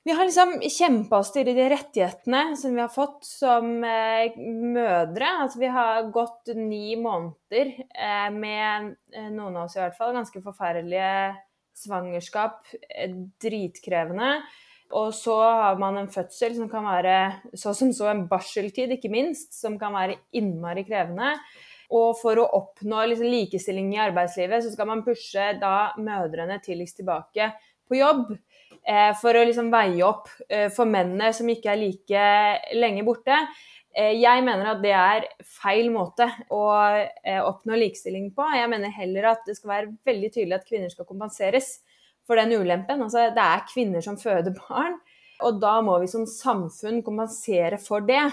[0.05, 5.31] vi har liksom kjempa oss til de rettighetene som vi har fått som uh, mødre.
[5.45, 8.93] Altså vi har gått ni måneder uh, med,
[9.31, 11.15] noen av oss i hvert fall, ganske forferdelige
[11.83, 12.67] svangerskap
[13.41, 14.35] dritkrevende.
[14.93, 17.17] Og så har man en fødsel som kan være
[17.57, 21.33] så som så en barseltid, ikke minst, som kan være innmari krevende.
[21.93, 27.01] Og for å oppnå liksom likestilling i arbeidslivet, så skal man pushe da mødrene tidligst
[27.01, 27.53] tilbake
[27.89, 28.33] på jobb.
[28.83, 32.25] Eh, for å liksom veie opp eh, for mennene som ikke er like
[32.75, 33.37] lenge borte.
[33.95, 36.63] Eh, jeg mener at det er feil måte å
[37.47, 38.47] oppnå likestilling på.
[38.57, 41.77] Jeg mener heller at det skal være veldig tydelig at kvinner skal kompenseres
[42.27, 43.05] for den ulempen.
[43.05, 44.99] Altså, det er kvinner som føder barn,
[45.43, 48.25] og da må vi som samfunn kompensere for det.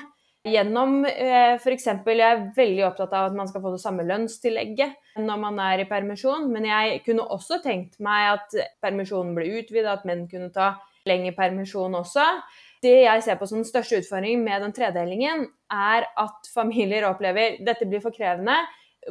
[0.47, 1.85] Gjennom eh, f.eks.
[2.07, 5.83] Jeg er veldig opptatt av at man skal få det samme lønnstillegget når man er
[5.83, 10.47] i permisjon, men jeg kunne også tenkt meg at permisjonen ble utvidet, at menn kunne
[10.55, 10.77] ta
[11.09, 12.23] lengre permisjon også.
[12.79, 17.59] Det jeg ser på som den største utfordringen med den tredelingen, er at familier opplever
[17.67, 18.55] dette blir for krevende.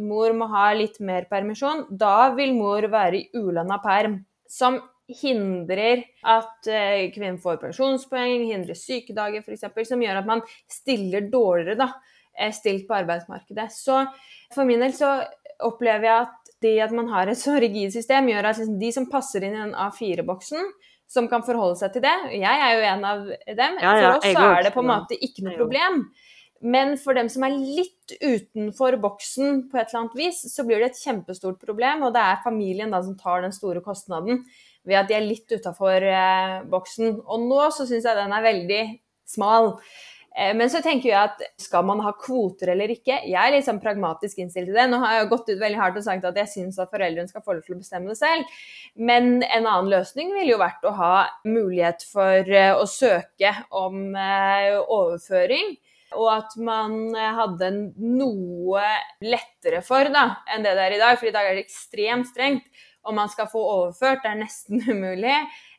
[0.01, 1.85] Mor må ha litt mer permisjon.
[1.91, 8.77] Da vil mor være i ulønna perm, som hindrer at eh, kvinnen får pensjonspoeng, hindrer
[8.77, 11.89] sykedager f.eks., som gjør at man stiller dårligere da,
[12.37, 13.71] eh, stilt på arbeidsmarkedet.
[13.73, 14.03] Så
[14.55, 15.17] for min del så
[15.65, 18.93] opplever jeg at det at man har et så rigid system, gjør at liksom de
[18.95, 20.73] som passer inn i den A4-boksen,
[21.09, 22.17] som kan forholde seg til det.
[22.37, 23.79] Jeg er jo en av dem.
[23.81, 26.03] Ja, ja, for oss så er det på en måte ikke noe problem.
[26.61, 30.83] Men for dem som er litt utenfor boksen på et eller annet vis, så blir
[30.83, 32.03] det et kjempestort problem.
[32.09, 34.43] Og det er familien da som tar den store kostnaden
[34.89, 37.19] ved at de er litt utafor eh, boksen.
[37.29, 38.85] Og nå så syns jeg den er veldig
[39.29, 39.75] smal.
[40.39, 43.17] Eh, men så tenker jeg at skal man ha kvoter eller ikke?
[43.27, 44.87] Jeg er liksom pragmatisk innstilt til det.
[44.91, 47.45] Nå har jeg gått ut veldig hardt og sagt at jeg syns at foreldrene skal
[47.45, 48.57] få lov til å bestemme det selv.
[48.95, 51.13] Men en annen løsning ville jo vært å ha
[51.49, 55.77] mulighet for eh, å søke om overføring.
[56.17, 57.67] Og at man hadde
[58.01, 58.85] noe
[59.21, 61.19] lettere for da, enn det det er i dag.
[61.21, 62.65] For i dag er det ekstremt strengt
[63.09, 64.23] om man skal få overført.
[64.25, 65.35] Det er nesten umulig.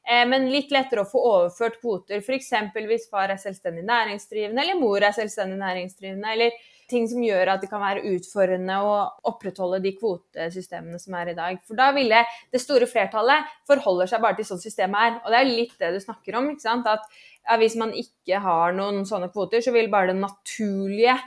[0.09, 2.23] Eh, men litt lettere å få overført kvoter.
[2.23, 2.51] F.eks.
[2.75, 6.33] hvis far er selvstendig næringsdrivende, eller mor er selvstendig næringsdrivende.
[6.33, 8.93] Eller ting som gjør at det kan være utfordrende å
[9.29, 11.59] opprettholde de kvotesystemene som er i dag.
[11.67, 15.19] For da ville det store flertallet forholder seg bare til sånn systemet er.
[15.21, 16.49] Og det er litt det du snakker om.
[16.49, 16.89] ikke sant?
[16.89, 17.05] At
[17.45, 21.19] ja, hvis man ikke har noen sånne kvoter, så vil bare det naturlige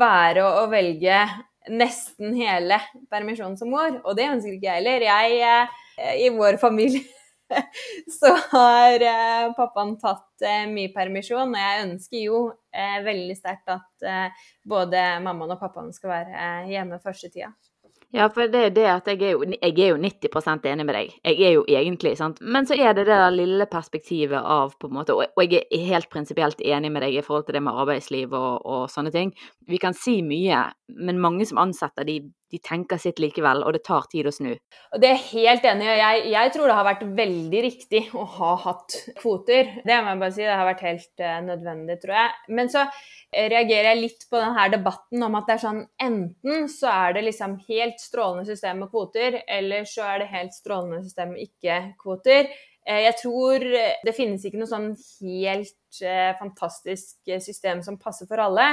[0.00, 1.22] være å velge
[1.70, 2.80] nesten hele
[3.10, 4.00] permisjonen som mor.
[4.04, 5.06] Og det ønsker ikke jeg heller.
[5.06, 7.02] Jeg, eh, I vår familie
[8.18, 12.44] så har eh, pappaen tatt eh, mye permisjon, og jeg ønsker jo
[13.04, 14.04] veldig sterkt at
[14.62, 17.50] både mammaen og pappaen skal være hjemme første tida.
[18.12, 20.96] Ja, for det er det at jeg er jo, jeg er jo 90% enig med
[20.96, 21.12] deg.
[21.22, 22.40] Jeg er jo egentlig, sant.
[22.42, 25.62] Men så er det det der lille perspektivet av på en måte Og, og jeg
[25.70, 29.14] er helt prinsipielt enig med deg i forhold til det med arbeidsliv og, og sånne
[29.14, 29.30] ting.
[29.70, 30.64] Vi kan si mye,
[30.98, 32.18] men mange som ansetter, de,
[32.50, 34.50] de tenker sitt likevel, og det tar tid å snu.
[34.98, 35.96] Det er helt enig i.
[36.00, 39.74] Jeg, jeg tror det har vært veldig riktig å ha hatt kvoter.
[39.86, 40.44] Det må jeg bare si.
[40.46, 42.54] Det har vært helt uh, nødvendig, tror jeg.
[42.58, 42.86] Men så
[43.30, 47.26] reagerer jeg litt på denne debatten om at det er sånn enten så er det
[47.28, 52.50] liksom helt strålende system med kvoter, eller så er det helt strålende system med ikke-kvoter.
[52.88, 53.66] Eh, jeg tror
[54.06, 58.72] det finnes ikke noe sånn helt eh, fantastisk system som passer for alle.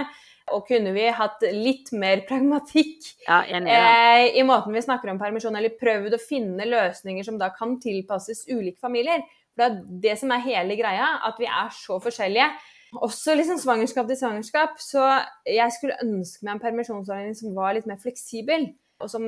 [0.55, 5.57] Og kunne vi hatt litt mer pragmatikk ja, eh, i måten vi snakker om permisjon,
[5.59, 9.25] eller prøvd å finne løsninger som da kan tilpasses ulike familier.
[9.51, 12.47] For det er det som er hele greia, at vi er så forskjellige
[12.95, 14.79] også liksom svangerskap til svangerskap.
[14.79, 15.03] Så
[15.45, 18.69] jeg skulle ønske meg en permisjonsordning som var litt mer fleksibel.
[18.97, 19.25] Og som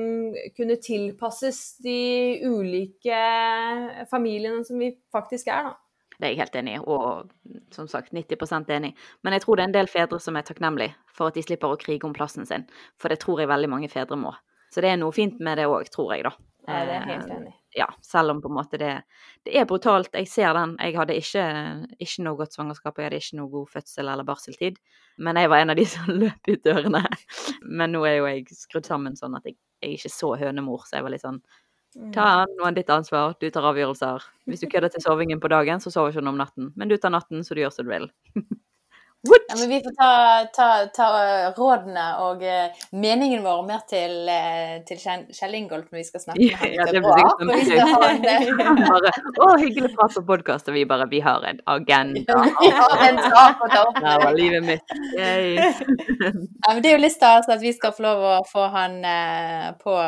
[0.56, 3.20] kunne tilpasses de ulike
[4.10, 5.76] familiene som vi faktisk er, da.
[6.20, 7.30] Det er jeg helt enig i, og
[7.74, 8.92] som sagt 90% enig.
[9.24, 11.72] Men jeg tror det er en del fedre som er takknemlige for at de slipper
[11.72, 12.68] å krige om plassen sin.
[13.00, 14.34] For det tror jeg veldig mange fedre må.
[14.70, 16.36] Så det er noe fint med det òg, tror jeg, da.
[16.68, 18.90] Ja, det er helt enig ja, selv om på en måte det,
[19.46, 20.10] det er brutalt.
[20.14, 20.74] Jeg ser den.
[20.82, 21.44] Jeg hadde ikke,
[22.02, 24.78] ikke noe godt svangerskap, jeg hadde ikke noe god fødsel eller barseltid.
[25.18, 27.04] Men jeg var en av de som løp ut dørene.
[27.62, 30.86] Men nå er jo jeg skrudd sammen sånn at jeg, jeg er ikke så hønemor,
[30.86, 31.42] så jeg var litt sånn
[32.14, 34.26] Ta noen ditt ansvar, du tar avgjørelser.
[34.46, 36.70] Hvis du kødder til sovingen på dagen, så sover ikke du om natten.
[36.78, 38.10] Men du tar natten, så du gjør som du vil.
[39.22, 40.12] Ja, men vi får ta,
[40.56, 41.06] ta, ta
[41.52, 46.40] rådene og uh, meningen vår mer til, uh, til Kjell Ingolf når vi skal snakke
[46.40, 49.12] med ham ja, det blir sikkert bare,
[49.44, 52.38] Å, hyggelig prat på podkast, og vi bare Vi har en agenda.
[52.62, 54.00] vi har en sak å ta opp.
[54.00, 54.96] Det var livet mitt.
[55.18, 55.68] ja,
[56.70, 59.68] men det er jo litt stas at vi skal få lov å få han uh,
[59.84, 59.98] på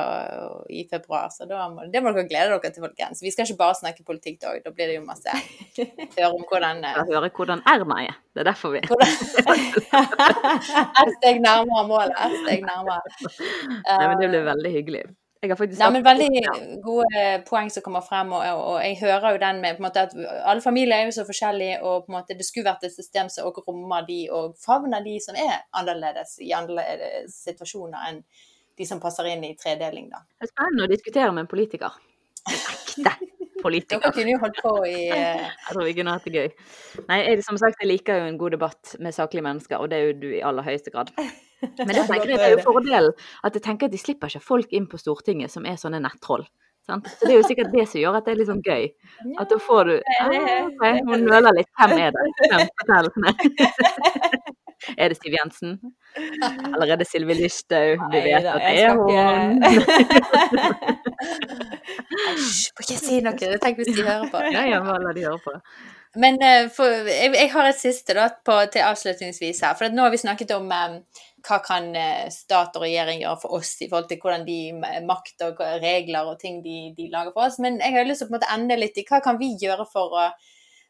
[0.73, 3.21] i februar, så må, det må dere glede dere til, folkens.
[3.21, 5.37] Vi skal ikke bare snakke politikk da, da blir det jo masse
[5.77, 8.21] høre om hvordan Høre hvordan Erna er.
[8.33, 8.81] Det er derfor vi
[11.03, 12.15] Ett steg nærmere målet.
[12.27, 13.03] Ett steg nærmere.
[13.89, 15.03] Nei, men det blir veldig hyggelig.
[15.43, 16.43] Jeg har faktisk Nei, men Veldig
[16.85, 20.05] gode poeng som kommer frem, og, og, jeg hører jo den med på en måte
[20.07, 20.15] at
[20.47, 23.27] alle familier er jo så forskjellige, og på en måte det skulle vært et system
[23.33, 28.23] som også rommer de og favner de som er annerledes i annerledes situasjoner enn
[28.79, 30.23] de som passer inn i tredeling, da.
[30.39, 31.99] Det er spennende å diskutere med en politiker.
[32.47, 33.19] Ekte
[33.63, 34.03] politiker.
[34.03, 34.97] Dere kunne jo holdt på i.
[35.13, 36.49] Jeg tror vi kunne hatt det gøy.
[37.09, 39.99] Nei, jeg, som sagt, jeg liker jo en god debatt med saklige mennesker, og det
[39.99, 41.13] er jo du i aller høyeste grad.
[41.79, 43.13] Men det, tenker jeg, det er jo fordelen
[43.47, 46.43] at jeg tenker at de slipper ikke folk inn på Stortinget som er sånne nettroll.
[46.87, 47.07] Sant?
[47.07, 48.89] Så det er jo sikkert det som gjør at det er litt sånn gøy.
[49.39, 51.71] At da får du ah, Hun nøler litt.
[51.79, 52.25] Hvem er det?
[52.51, 52.67] Hvem?
[52.81, 53.13] Fortell.
[54.99, 55.77] Er det Siv Jensen?
[56.75, 58.03] Eller er det Sylvi Listhaug?
[58.13, 59.63] Du vet at det er hun.
[62.13, 63.51] Hysj, får ikke si noe.
[63.63, 64.45] Tenk hvis de hører på.
[64.53, 65.57] Nei, jeg må la de høre på.
[66.23, 69.77] Men uh, for, jeg, jeg, har et siste da, på, til avslutningsvis her.
[69.79, 70.99] For nå har vi snakket om um,
[71.47, 74.59] hva kan uh, stat og regjering gjøre for oss i forhold til hvordan de
[75.09, 77.61] makt og regler og ting de, de lager for oss.
[77.63, 79.89] Men jeg har lyst til å på en ende litt i hva kan vi gjøre
[79.89, 80.29] for å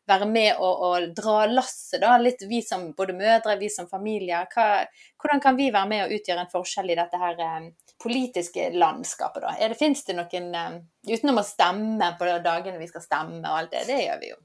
[0.08, 2.16] være med og, og dra lasset, da?
[2.18, 4.48] Litt vi som både mødre, vi som familier.
[4.50, 4.84] Hva,
[5.20, 7.68] hvordan kan vi være med og utgjøre en forskjell i dette her eh,
[8.02, 9.54] politiske landskapet, da?
[9.58, 10.80] Er det, Fins det noen eh,
[11.12, 14.40] Utenom å stemme på dagene vi skal stemme og alt det, det gjør vi jo.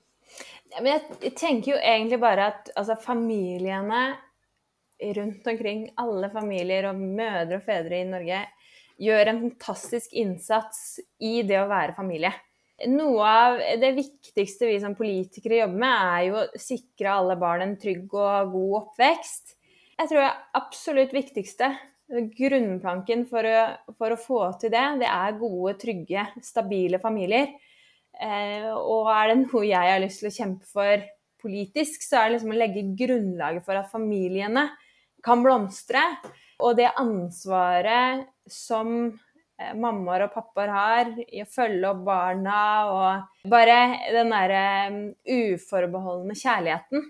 [0.77, 4.01] Men jeg tenker jo egentlig bare at altså, familiene
[5.15, 8.41] rundt omkring, alle familier og mødre og fedre i Norge,
[8.97, 12.33] gjør en fantastisk innsats i det å være familie.
[12.85, 17.63] Noe av det viktigste vi som politikere jobber med, er jo å sikre alle barn
[17.65, 19.55] en trygg og god oppvekst.
[19.97, 21.71] Jeg tror det absolutt viktigste,
[22.07, 23.63] grunnplanken for å,
[23.97, 27.49] for å få til det, det er gode, trygge, stabile familier.
[28.13, 31.03] Eh, og er det noe jeg har lyst til å kjempe for
[31.41, 34.67] politisk, så er det liksom å legge grunnlaget for at familiene
[35.25, 36.03] kan blomstre.
[36.61, 39.11] Og det ansvaret som
[39.77, 42.59] mammaer og pappaer har i å følge opp barna,
[42.91, 43.77] og bare
[44.13, 47.07] den derre mm, uforbeholdne kjærligheten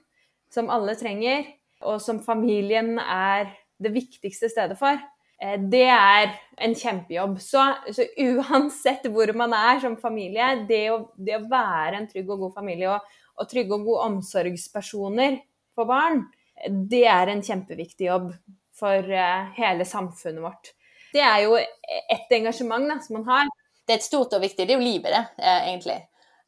[0.54, 1.46] som alle trenger,
[1.86, 3.52] og som familien er
[3.84, 4.98] det viktigste stedet for.
[5.42, 6.32] Eh, det er
[6.64, 7.36] en kjempejobb.
[7.44, 7.62] Så,
[7.94, 12.48] så uansett hvor man er som familie, det å, det å være en trygg og
[12.48, 15.42] god familie og, og trygge og gode omsorgspersoner
[15.78, 16.24] for barn,
[16.66, 18.32] det er en kjempeviktig jobb
[18.78, 19.12] for
[19.58, 20.72] hele samfunnet vårt.
[21.18, 23.50] Det er jo et engasjement da, som man har.
[23.88, 24.68] Det er et stort og viktig.
[24.68, 25.98] Det er jo livet, det, eh, egentlig.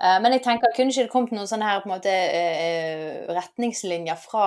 [0.04, 3.32] Eh, men jeg tenker, kunne ikke det kommet noen sånne her på en måte eh,
[3.34, 4.46] retningslinjer fra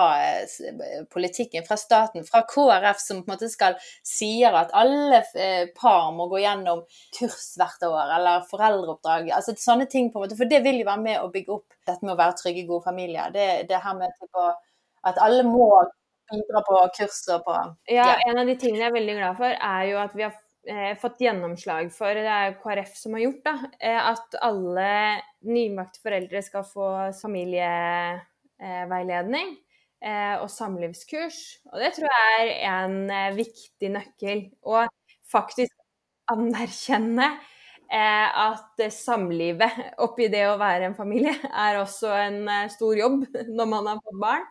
[1.13, 3.75] politikken, fra staten, fra KrF, som på en måte skal
[4.07, 5.23] sier at alle
[5.77, 6.85] par må gå gjennom
[7.17, 9.33] kurs hvert år, eller foreldreoppdrag.
[9.35, 11.67] altså Sånne ting, på en måte, for det vil jo være med å bygge opp
[11.83, 13.33] dette med å være trygge, gode familier.
[13.35, 14.23] Det, det her med
[15.03, 15.67] at alle må
[16.31, 17.55] bidra på kurs og på
[17.91, 18.05] ja.
[18.13, 20.35] ja, en av de tingene jeg er veldig glad for, er jo at vi har
[20.69, 24.91] eh, fått gjennomslag for, det er KrF som har gjort, da, eh, at alle
[25.49, 26.87] nybakte foreldre skal få
[27.19, 29.49] familieveiledning
[30.03, 31.39] eh, og samlivskurs.
[31.71, 34.39] Og det tror jeg er en eh, viktig nøkkel.
[34.67, 34.87] Og
[35.31, 35.73] faktisk
[36.31, 37.27] anerkjenne
[37.91, 43.25] at samlivet oppi det å være en familie er også en eh, stor jobb
[43.57, 44.47] når man har fått barn.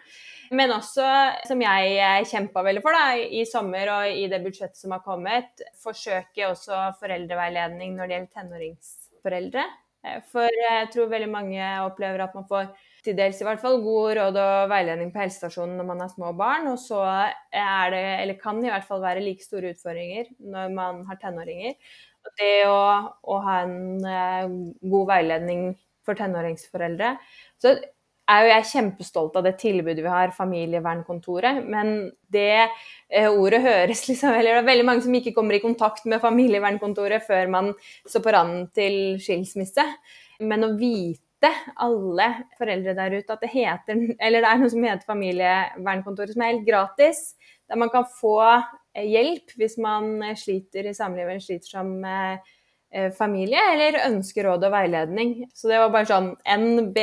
[0.52, 1.06] Men også,
[1.48, 5.04] som jeg eh, kjempa veldig for da, i sommer og i det budsjettet som har
[5.04, 9.66] kommet, forsøke også foreldreveiledning når det gjelder tenåringsforeldre.
[10.04, 12.72] Eh, for jeg tror veldig mange opplever at man får
[13.02, 16.30] til dels i hvert fall god råd og veiledning på helsestasjonen når man har små
[16.38, 16.68] barn.
[16.70, 21.02] Og så er det, eller kan i hvert fall være like store utfordringer når man
[21.08, 21.74] har tenåringer.
[22.22, 22.82] Og det å,
[23.22, 24.52] å ha en eh,
[24.92, 25.72] god veiledning
[26.06, 27.16] for tenåringsforeldre
[27.62, 27.76] Så
[28.30, 31.62] er jo jeg kjempestolt av det tilbudet vi har, familievernkontoret.
[31.66, 35.62] Men det eh, ordet høres liksom Eller det er veldig mange som ikke kommer i
[35.64, 37.72] kontakt med familievernkontoret før man
[38.08, 39.86] står på randen til skilsmisse.
[40.42, 41.50] Men å vite
[41.82, 46.44] alle foreldre der ute at det heter Eller det er noe som heter familievernkontoret, som
[46.44, 47.32] er helt gratis.
[47.70, 48.38] Der man kan få
[48.96, 52.52] hjelp hvis man sliter i samlivet sliter som eh,
[52.94, 55.46] Eh, familie, eller ønsker råd og veiledning.
[55.56, 56.98] Så det var bare sånn NB,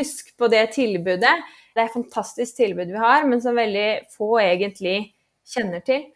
[0.00, 1.34] husk på det tilbudet.
[1.70, 4.96] Det er et fantastisk tilbud vi har, men som veldig få egentlig
[5.46, 6.08] kjenner til.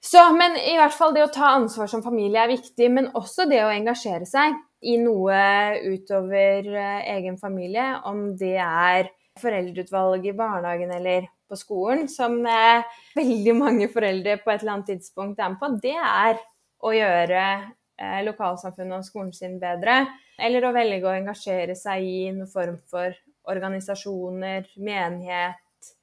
[0.00, 3.44] Så, men i hvert fall det å ta ansvar som familie er viktig, men også
[3.50, 4.56] det å engasjere seg
[4.86, 5.36] i noe
[5.84, 9.12] utover eh, egen familie, om det er
[9.42, 12.84] foreldreutvalg i barnehagen eller på skolen, som eh,
[13.16, 16.40] veldig mange foreldre på et eller annet tidspunkt er med på, det er
[16.86, 20.02] å gjøre eh, lokalsamfunnet og skolen sin bedre.
[20.36, 23.14] Eller å velge å engasjere seg i noen form for
[23.48, 25.94] organisasjoner, menighet.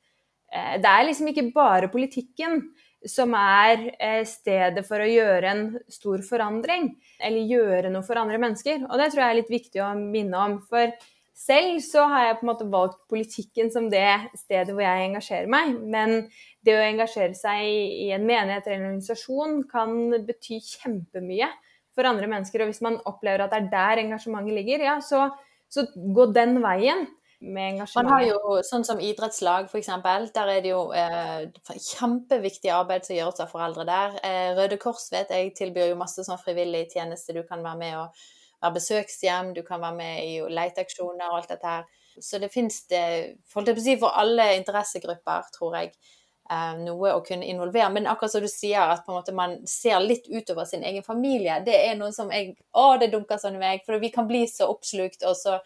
[0.54, 2.62] Eh, det er liksom ikke bare politikken
[3.04, 3.90] som er
[4.24, 6.86] stedet for å gjøre en stor forandring,
[7.20, 8.86] eller gjøre noe for andre mennesker.
[8.88, 10.56] Og det tror jeg er litt viktig å minne om.
[10.70, 10.94] For
[11.34, 14.06] selv så har jeg på en måte valgt politikken som det
[14.38, 15.74] stedet hvor jeg engasjerer meg.
[15.82, 16.28] Men
[16.66, 21.50] det å engasjere seg i en menighet eller en organisasjon kan bety kjempemye
[21.94, 22.64] for andre mennesker.
[22.64, 25.28] Og hvis man opplever at det er der engasjementet ligger, ja, så,
[25.74, 27.08] så gå den veien.
[27.44, 29.90] Man har jo sånn som idrettslag, f.eks.
[30.32, 34.16] Der er det jo eh, kjempeviktig arbeid som gjøres av foreldre der.
[34.24, 37.36] Eh, Røde Kors vet jeg tilbyr jo masse sånn frivillig tjeneste.
[37.36, 38.24] Du kan være med og
[38.64, 41.86] være besøkshjem, du kan være med i leteaksjoner og alt dette her.
[42.22, 43.06] Så det fins det
[43.52, 45.96] for alle interessegrupper, tror jeg.
[46.52, 47.90] Eh, noe å kunne involvere.
[47.96, 51.98] Men akkurat som du sier, at man ser litt utover sin egen familie, det er
[52.00, 53.86] noe som jeg Å, det dunker sånn i meg.
[53.88, 55.60] For vi kan bli så oppslukt, og så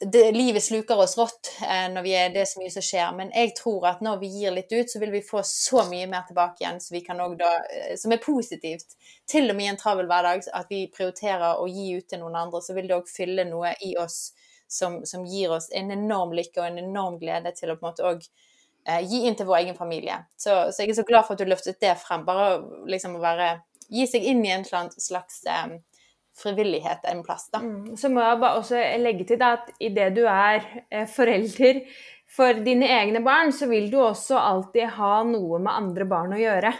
[0.00, 3.12] det, Livet sluker oss rått eh, når vi er, det så mye som skjer.
[3.16, 6.08] Men jeg tror at når vi gir litt ut, så vil vi få så mye
[6.10, 7.00] mer tilbake igjen så
[7.38, 8.96] da, eh, som er positivt.
[9.28, 12.36] Til og med i en travel hverdag, at vi prioriterer å gi ut til noen
[12.36, 14.34] andre, så vil det òg fylle noe i oss
[14.68, 17.90] som, som, gir oss en enorm lykke og en enorm glede til å på en
[17.92, 18.24] måte òg
[18.88, 20.24] eh, gi inn til vår egen familie.
[20.36, 22.26] Så, så, jeg er så glad for at du løftet det frem.
[22.28, 25.76] Bare liksom å være Gi seg inn i en slags eh,
[26.36, 27.62] frivillighet en plass, da.
[27.64, 27.96] Mm.
[27.96, 31.82] Så må jeg bare også legge til da, at idet du er eh, forelder
[32.36, 36.40] for dine egne barn, så vil du også alltid ha noe med andre barn å
[36.40, 36.74] gjøre.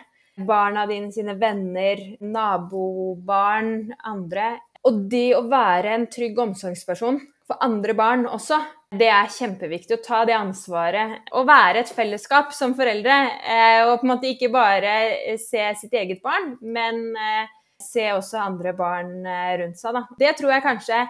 [0.46, 4.56] Barna dine, sine venner, nabobarn, andre.
[4.86, 8.58] Og det å være en trygg omsorgsperson for andre barn også,
[8.96, 11.22] det er kjempeviktig å ta det ansvaret.
[11.34, 15.94] Å være et fellesskap som foreldre, eh, og på en måte ikke bare se sitt
[15.96, 17.55] eget barn, men eh,
[17.86, 19.96] se også andre barn eh, rundt seg.
[19.96, 20.04] Da.
[20.18, 21.04] Det tror jeg kanskje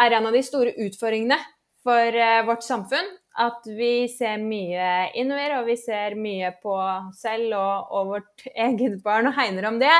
[0.00, 1.40] er en av de store utfordringene
[1.80, 2.16] for
[2.46, 3.08] vårt samfunn.
[3.40, 8.44] At vi ser mye innover, og vi ser mye på oss selv og, og vårt
[8.66, 9.94] eget barn og hegner om det.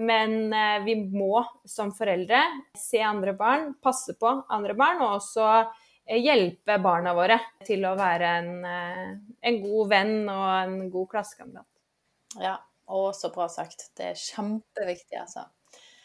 [0.00, 2.40] Men eh, vi må som foreldre
[2.78, 7.96] se andre barn, passe på andre barn, og også eh, hjelpe barna våre til å
[7.98, 9.06] være en, eh,
[9.50, 11.68] en god venn og en god klassekamerat.
[12.40, 12.56] Ja,
[12.90, 13.90] og så bra sagt.
[13.98, 15.48] Det er kjempeviktig, altså.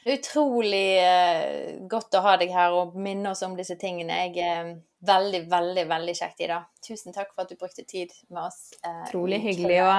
[0.05, 4.19] Utrolig eh, godt å ha deg her og minne oss om disse tingene.
[4.27, 4.67] Jeg er
[5.05, 6.59] veldig, veldig veldig kjekt, Ida.
[6.85, 8.75] Tusen takk for at du brukte tid med oss.
[8.85, 9.95] Eh, Utrolig hyggelig å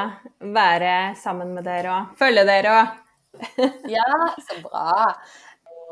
[0.55, 3.03] være sammen med dere og følge dere og
[3.97, 4.11] ja,
[4.47, 5.11] så bra.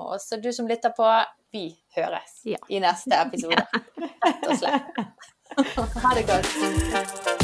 [0.05, 1.11] Og så du som lytter på,
[1.55, 2.63] vi høres ja.
[2.71, 3.67] i neste episode.
[4.25, 5.03] Rett og slett.
[6.07, 7.44] Ha det godt.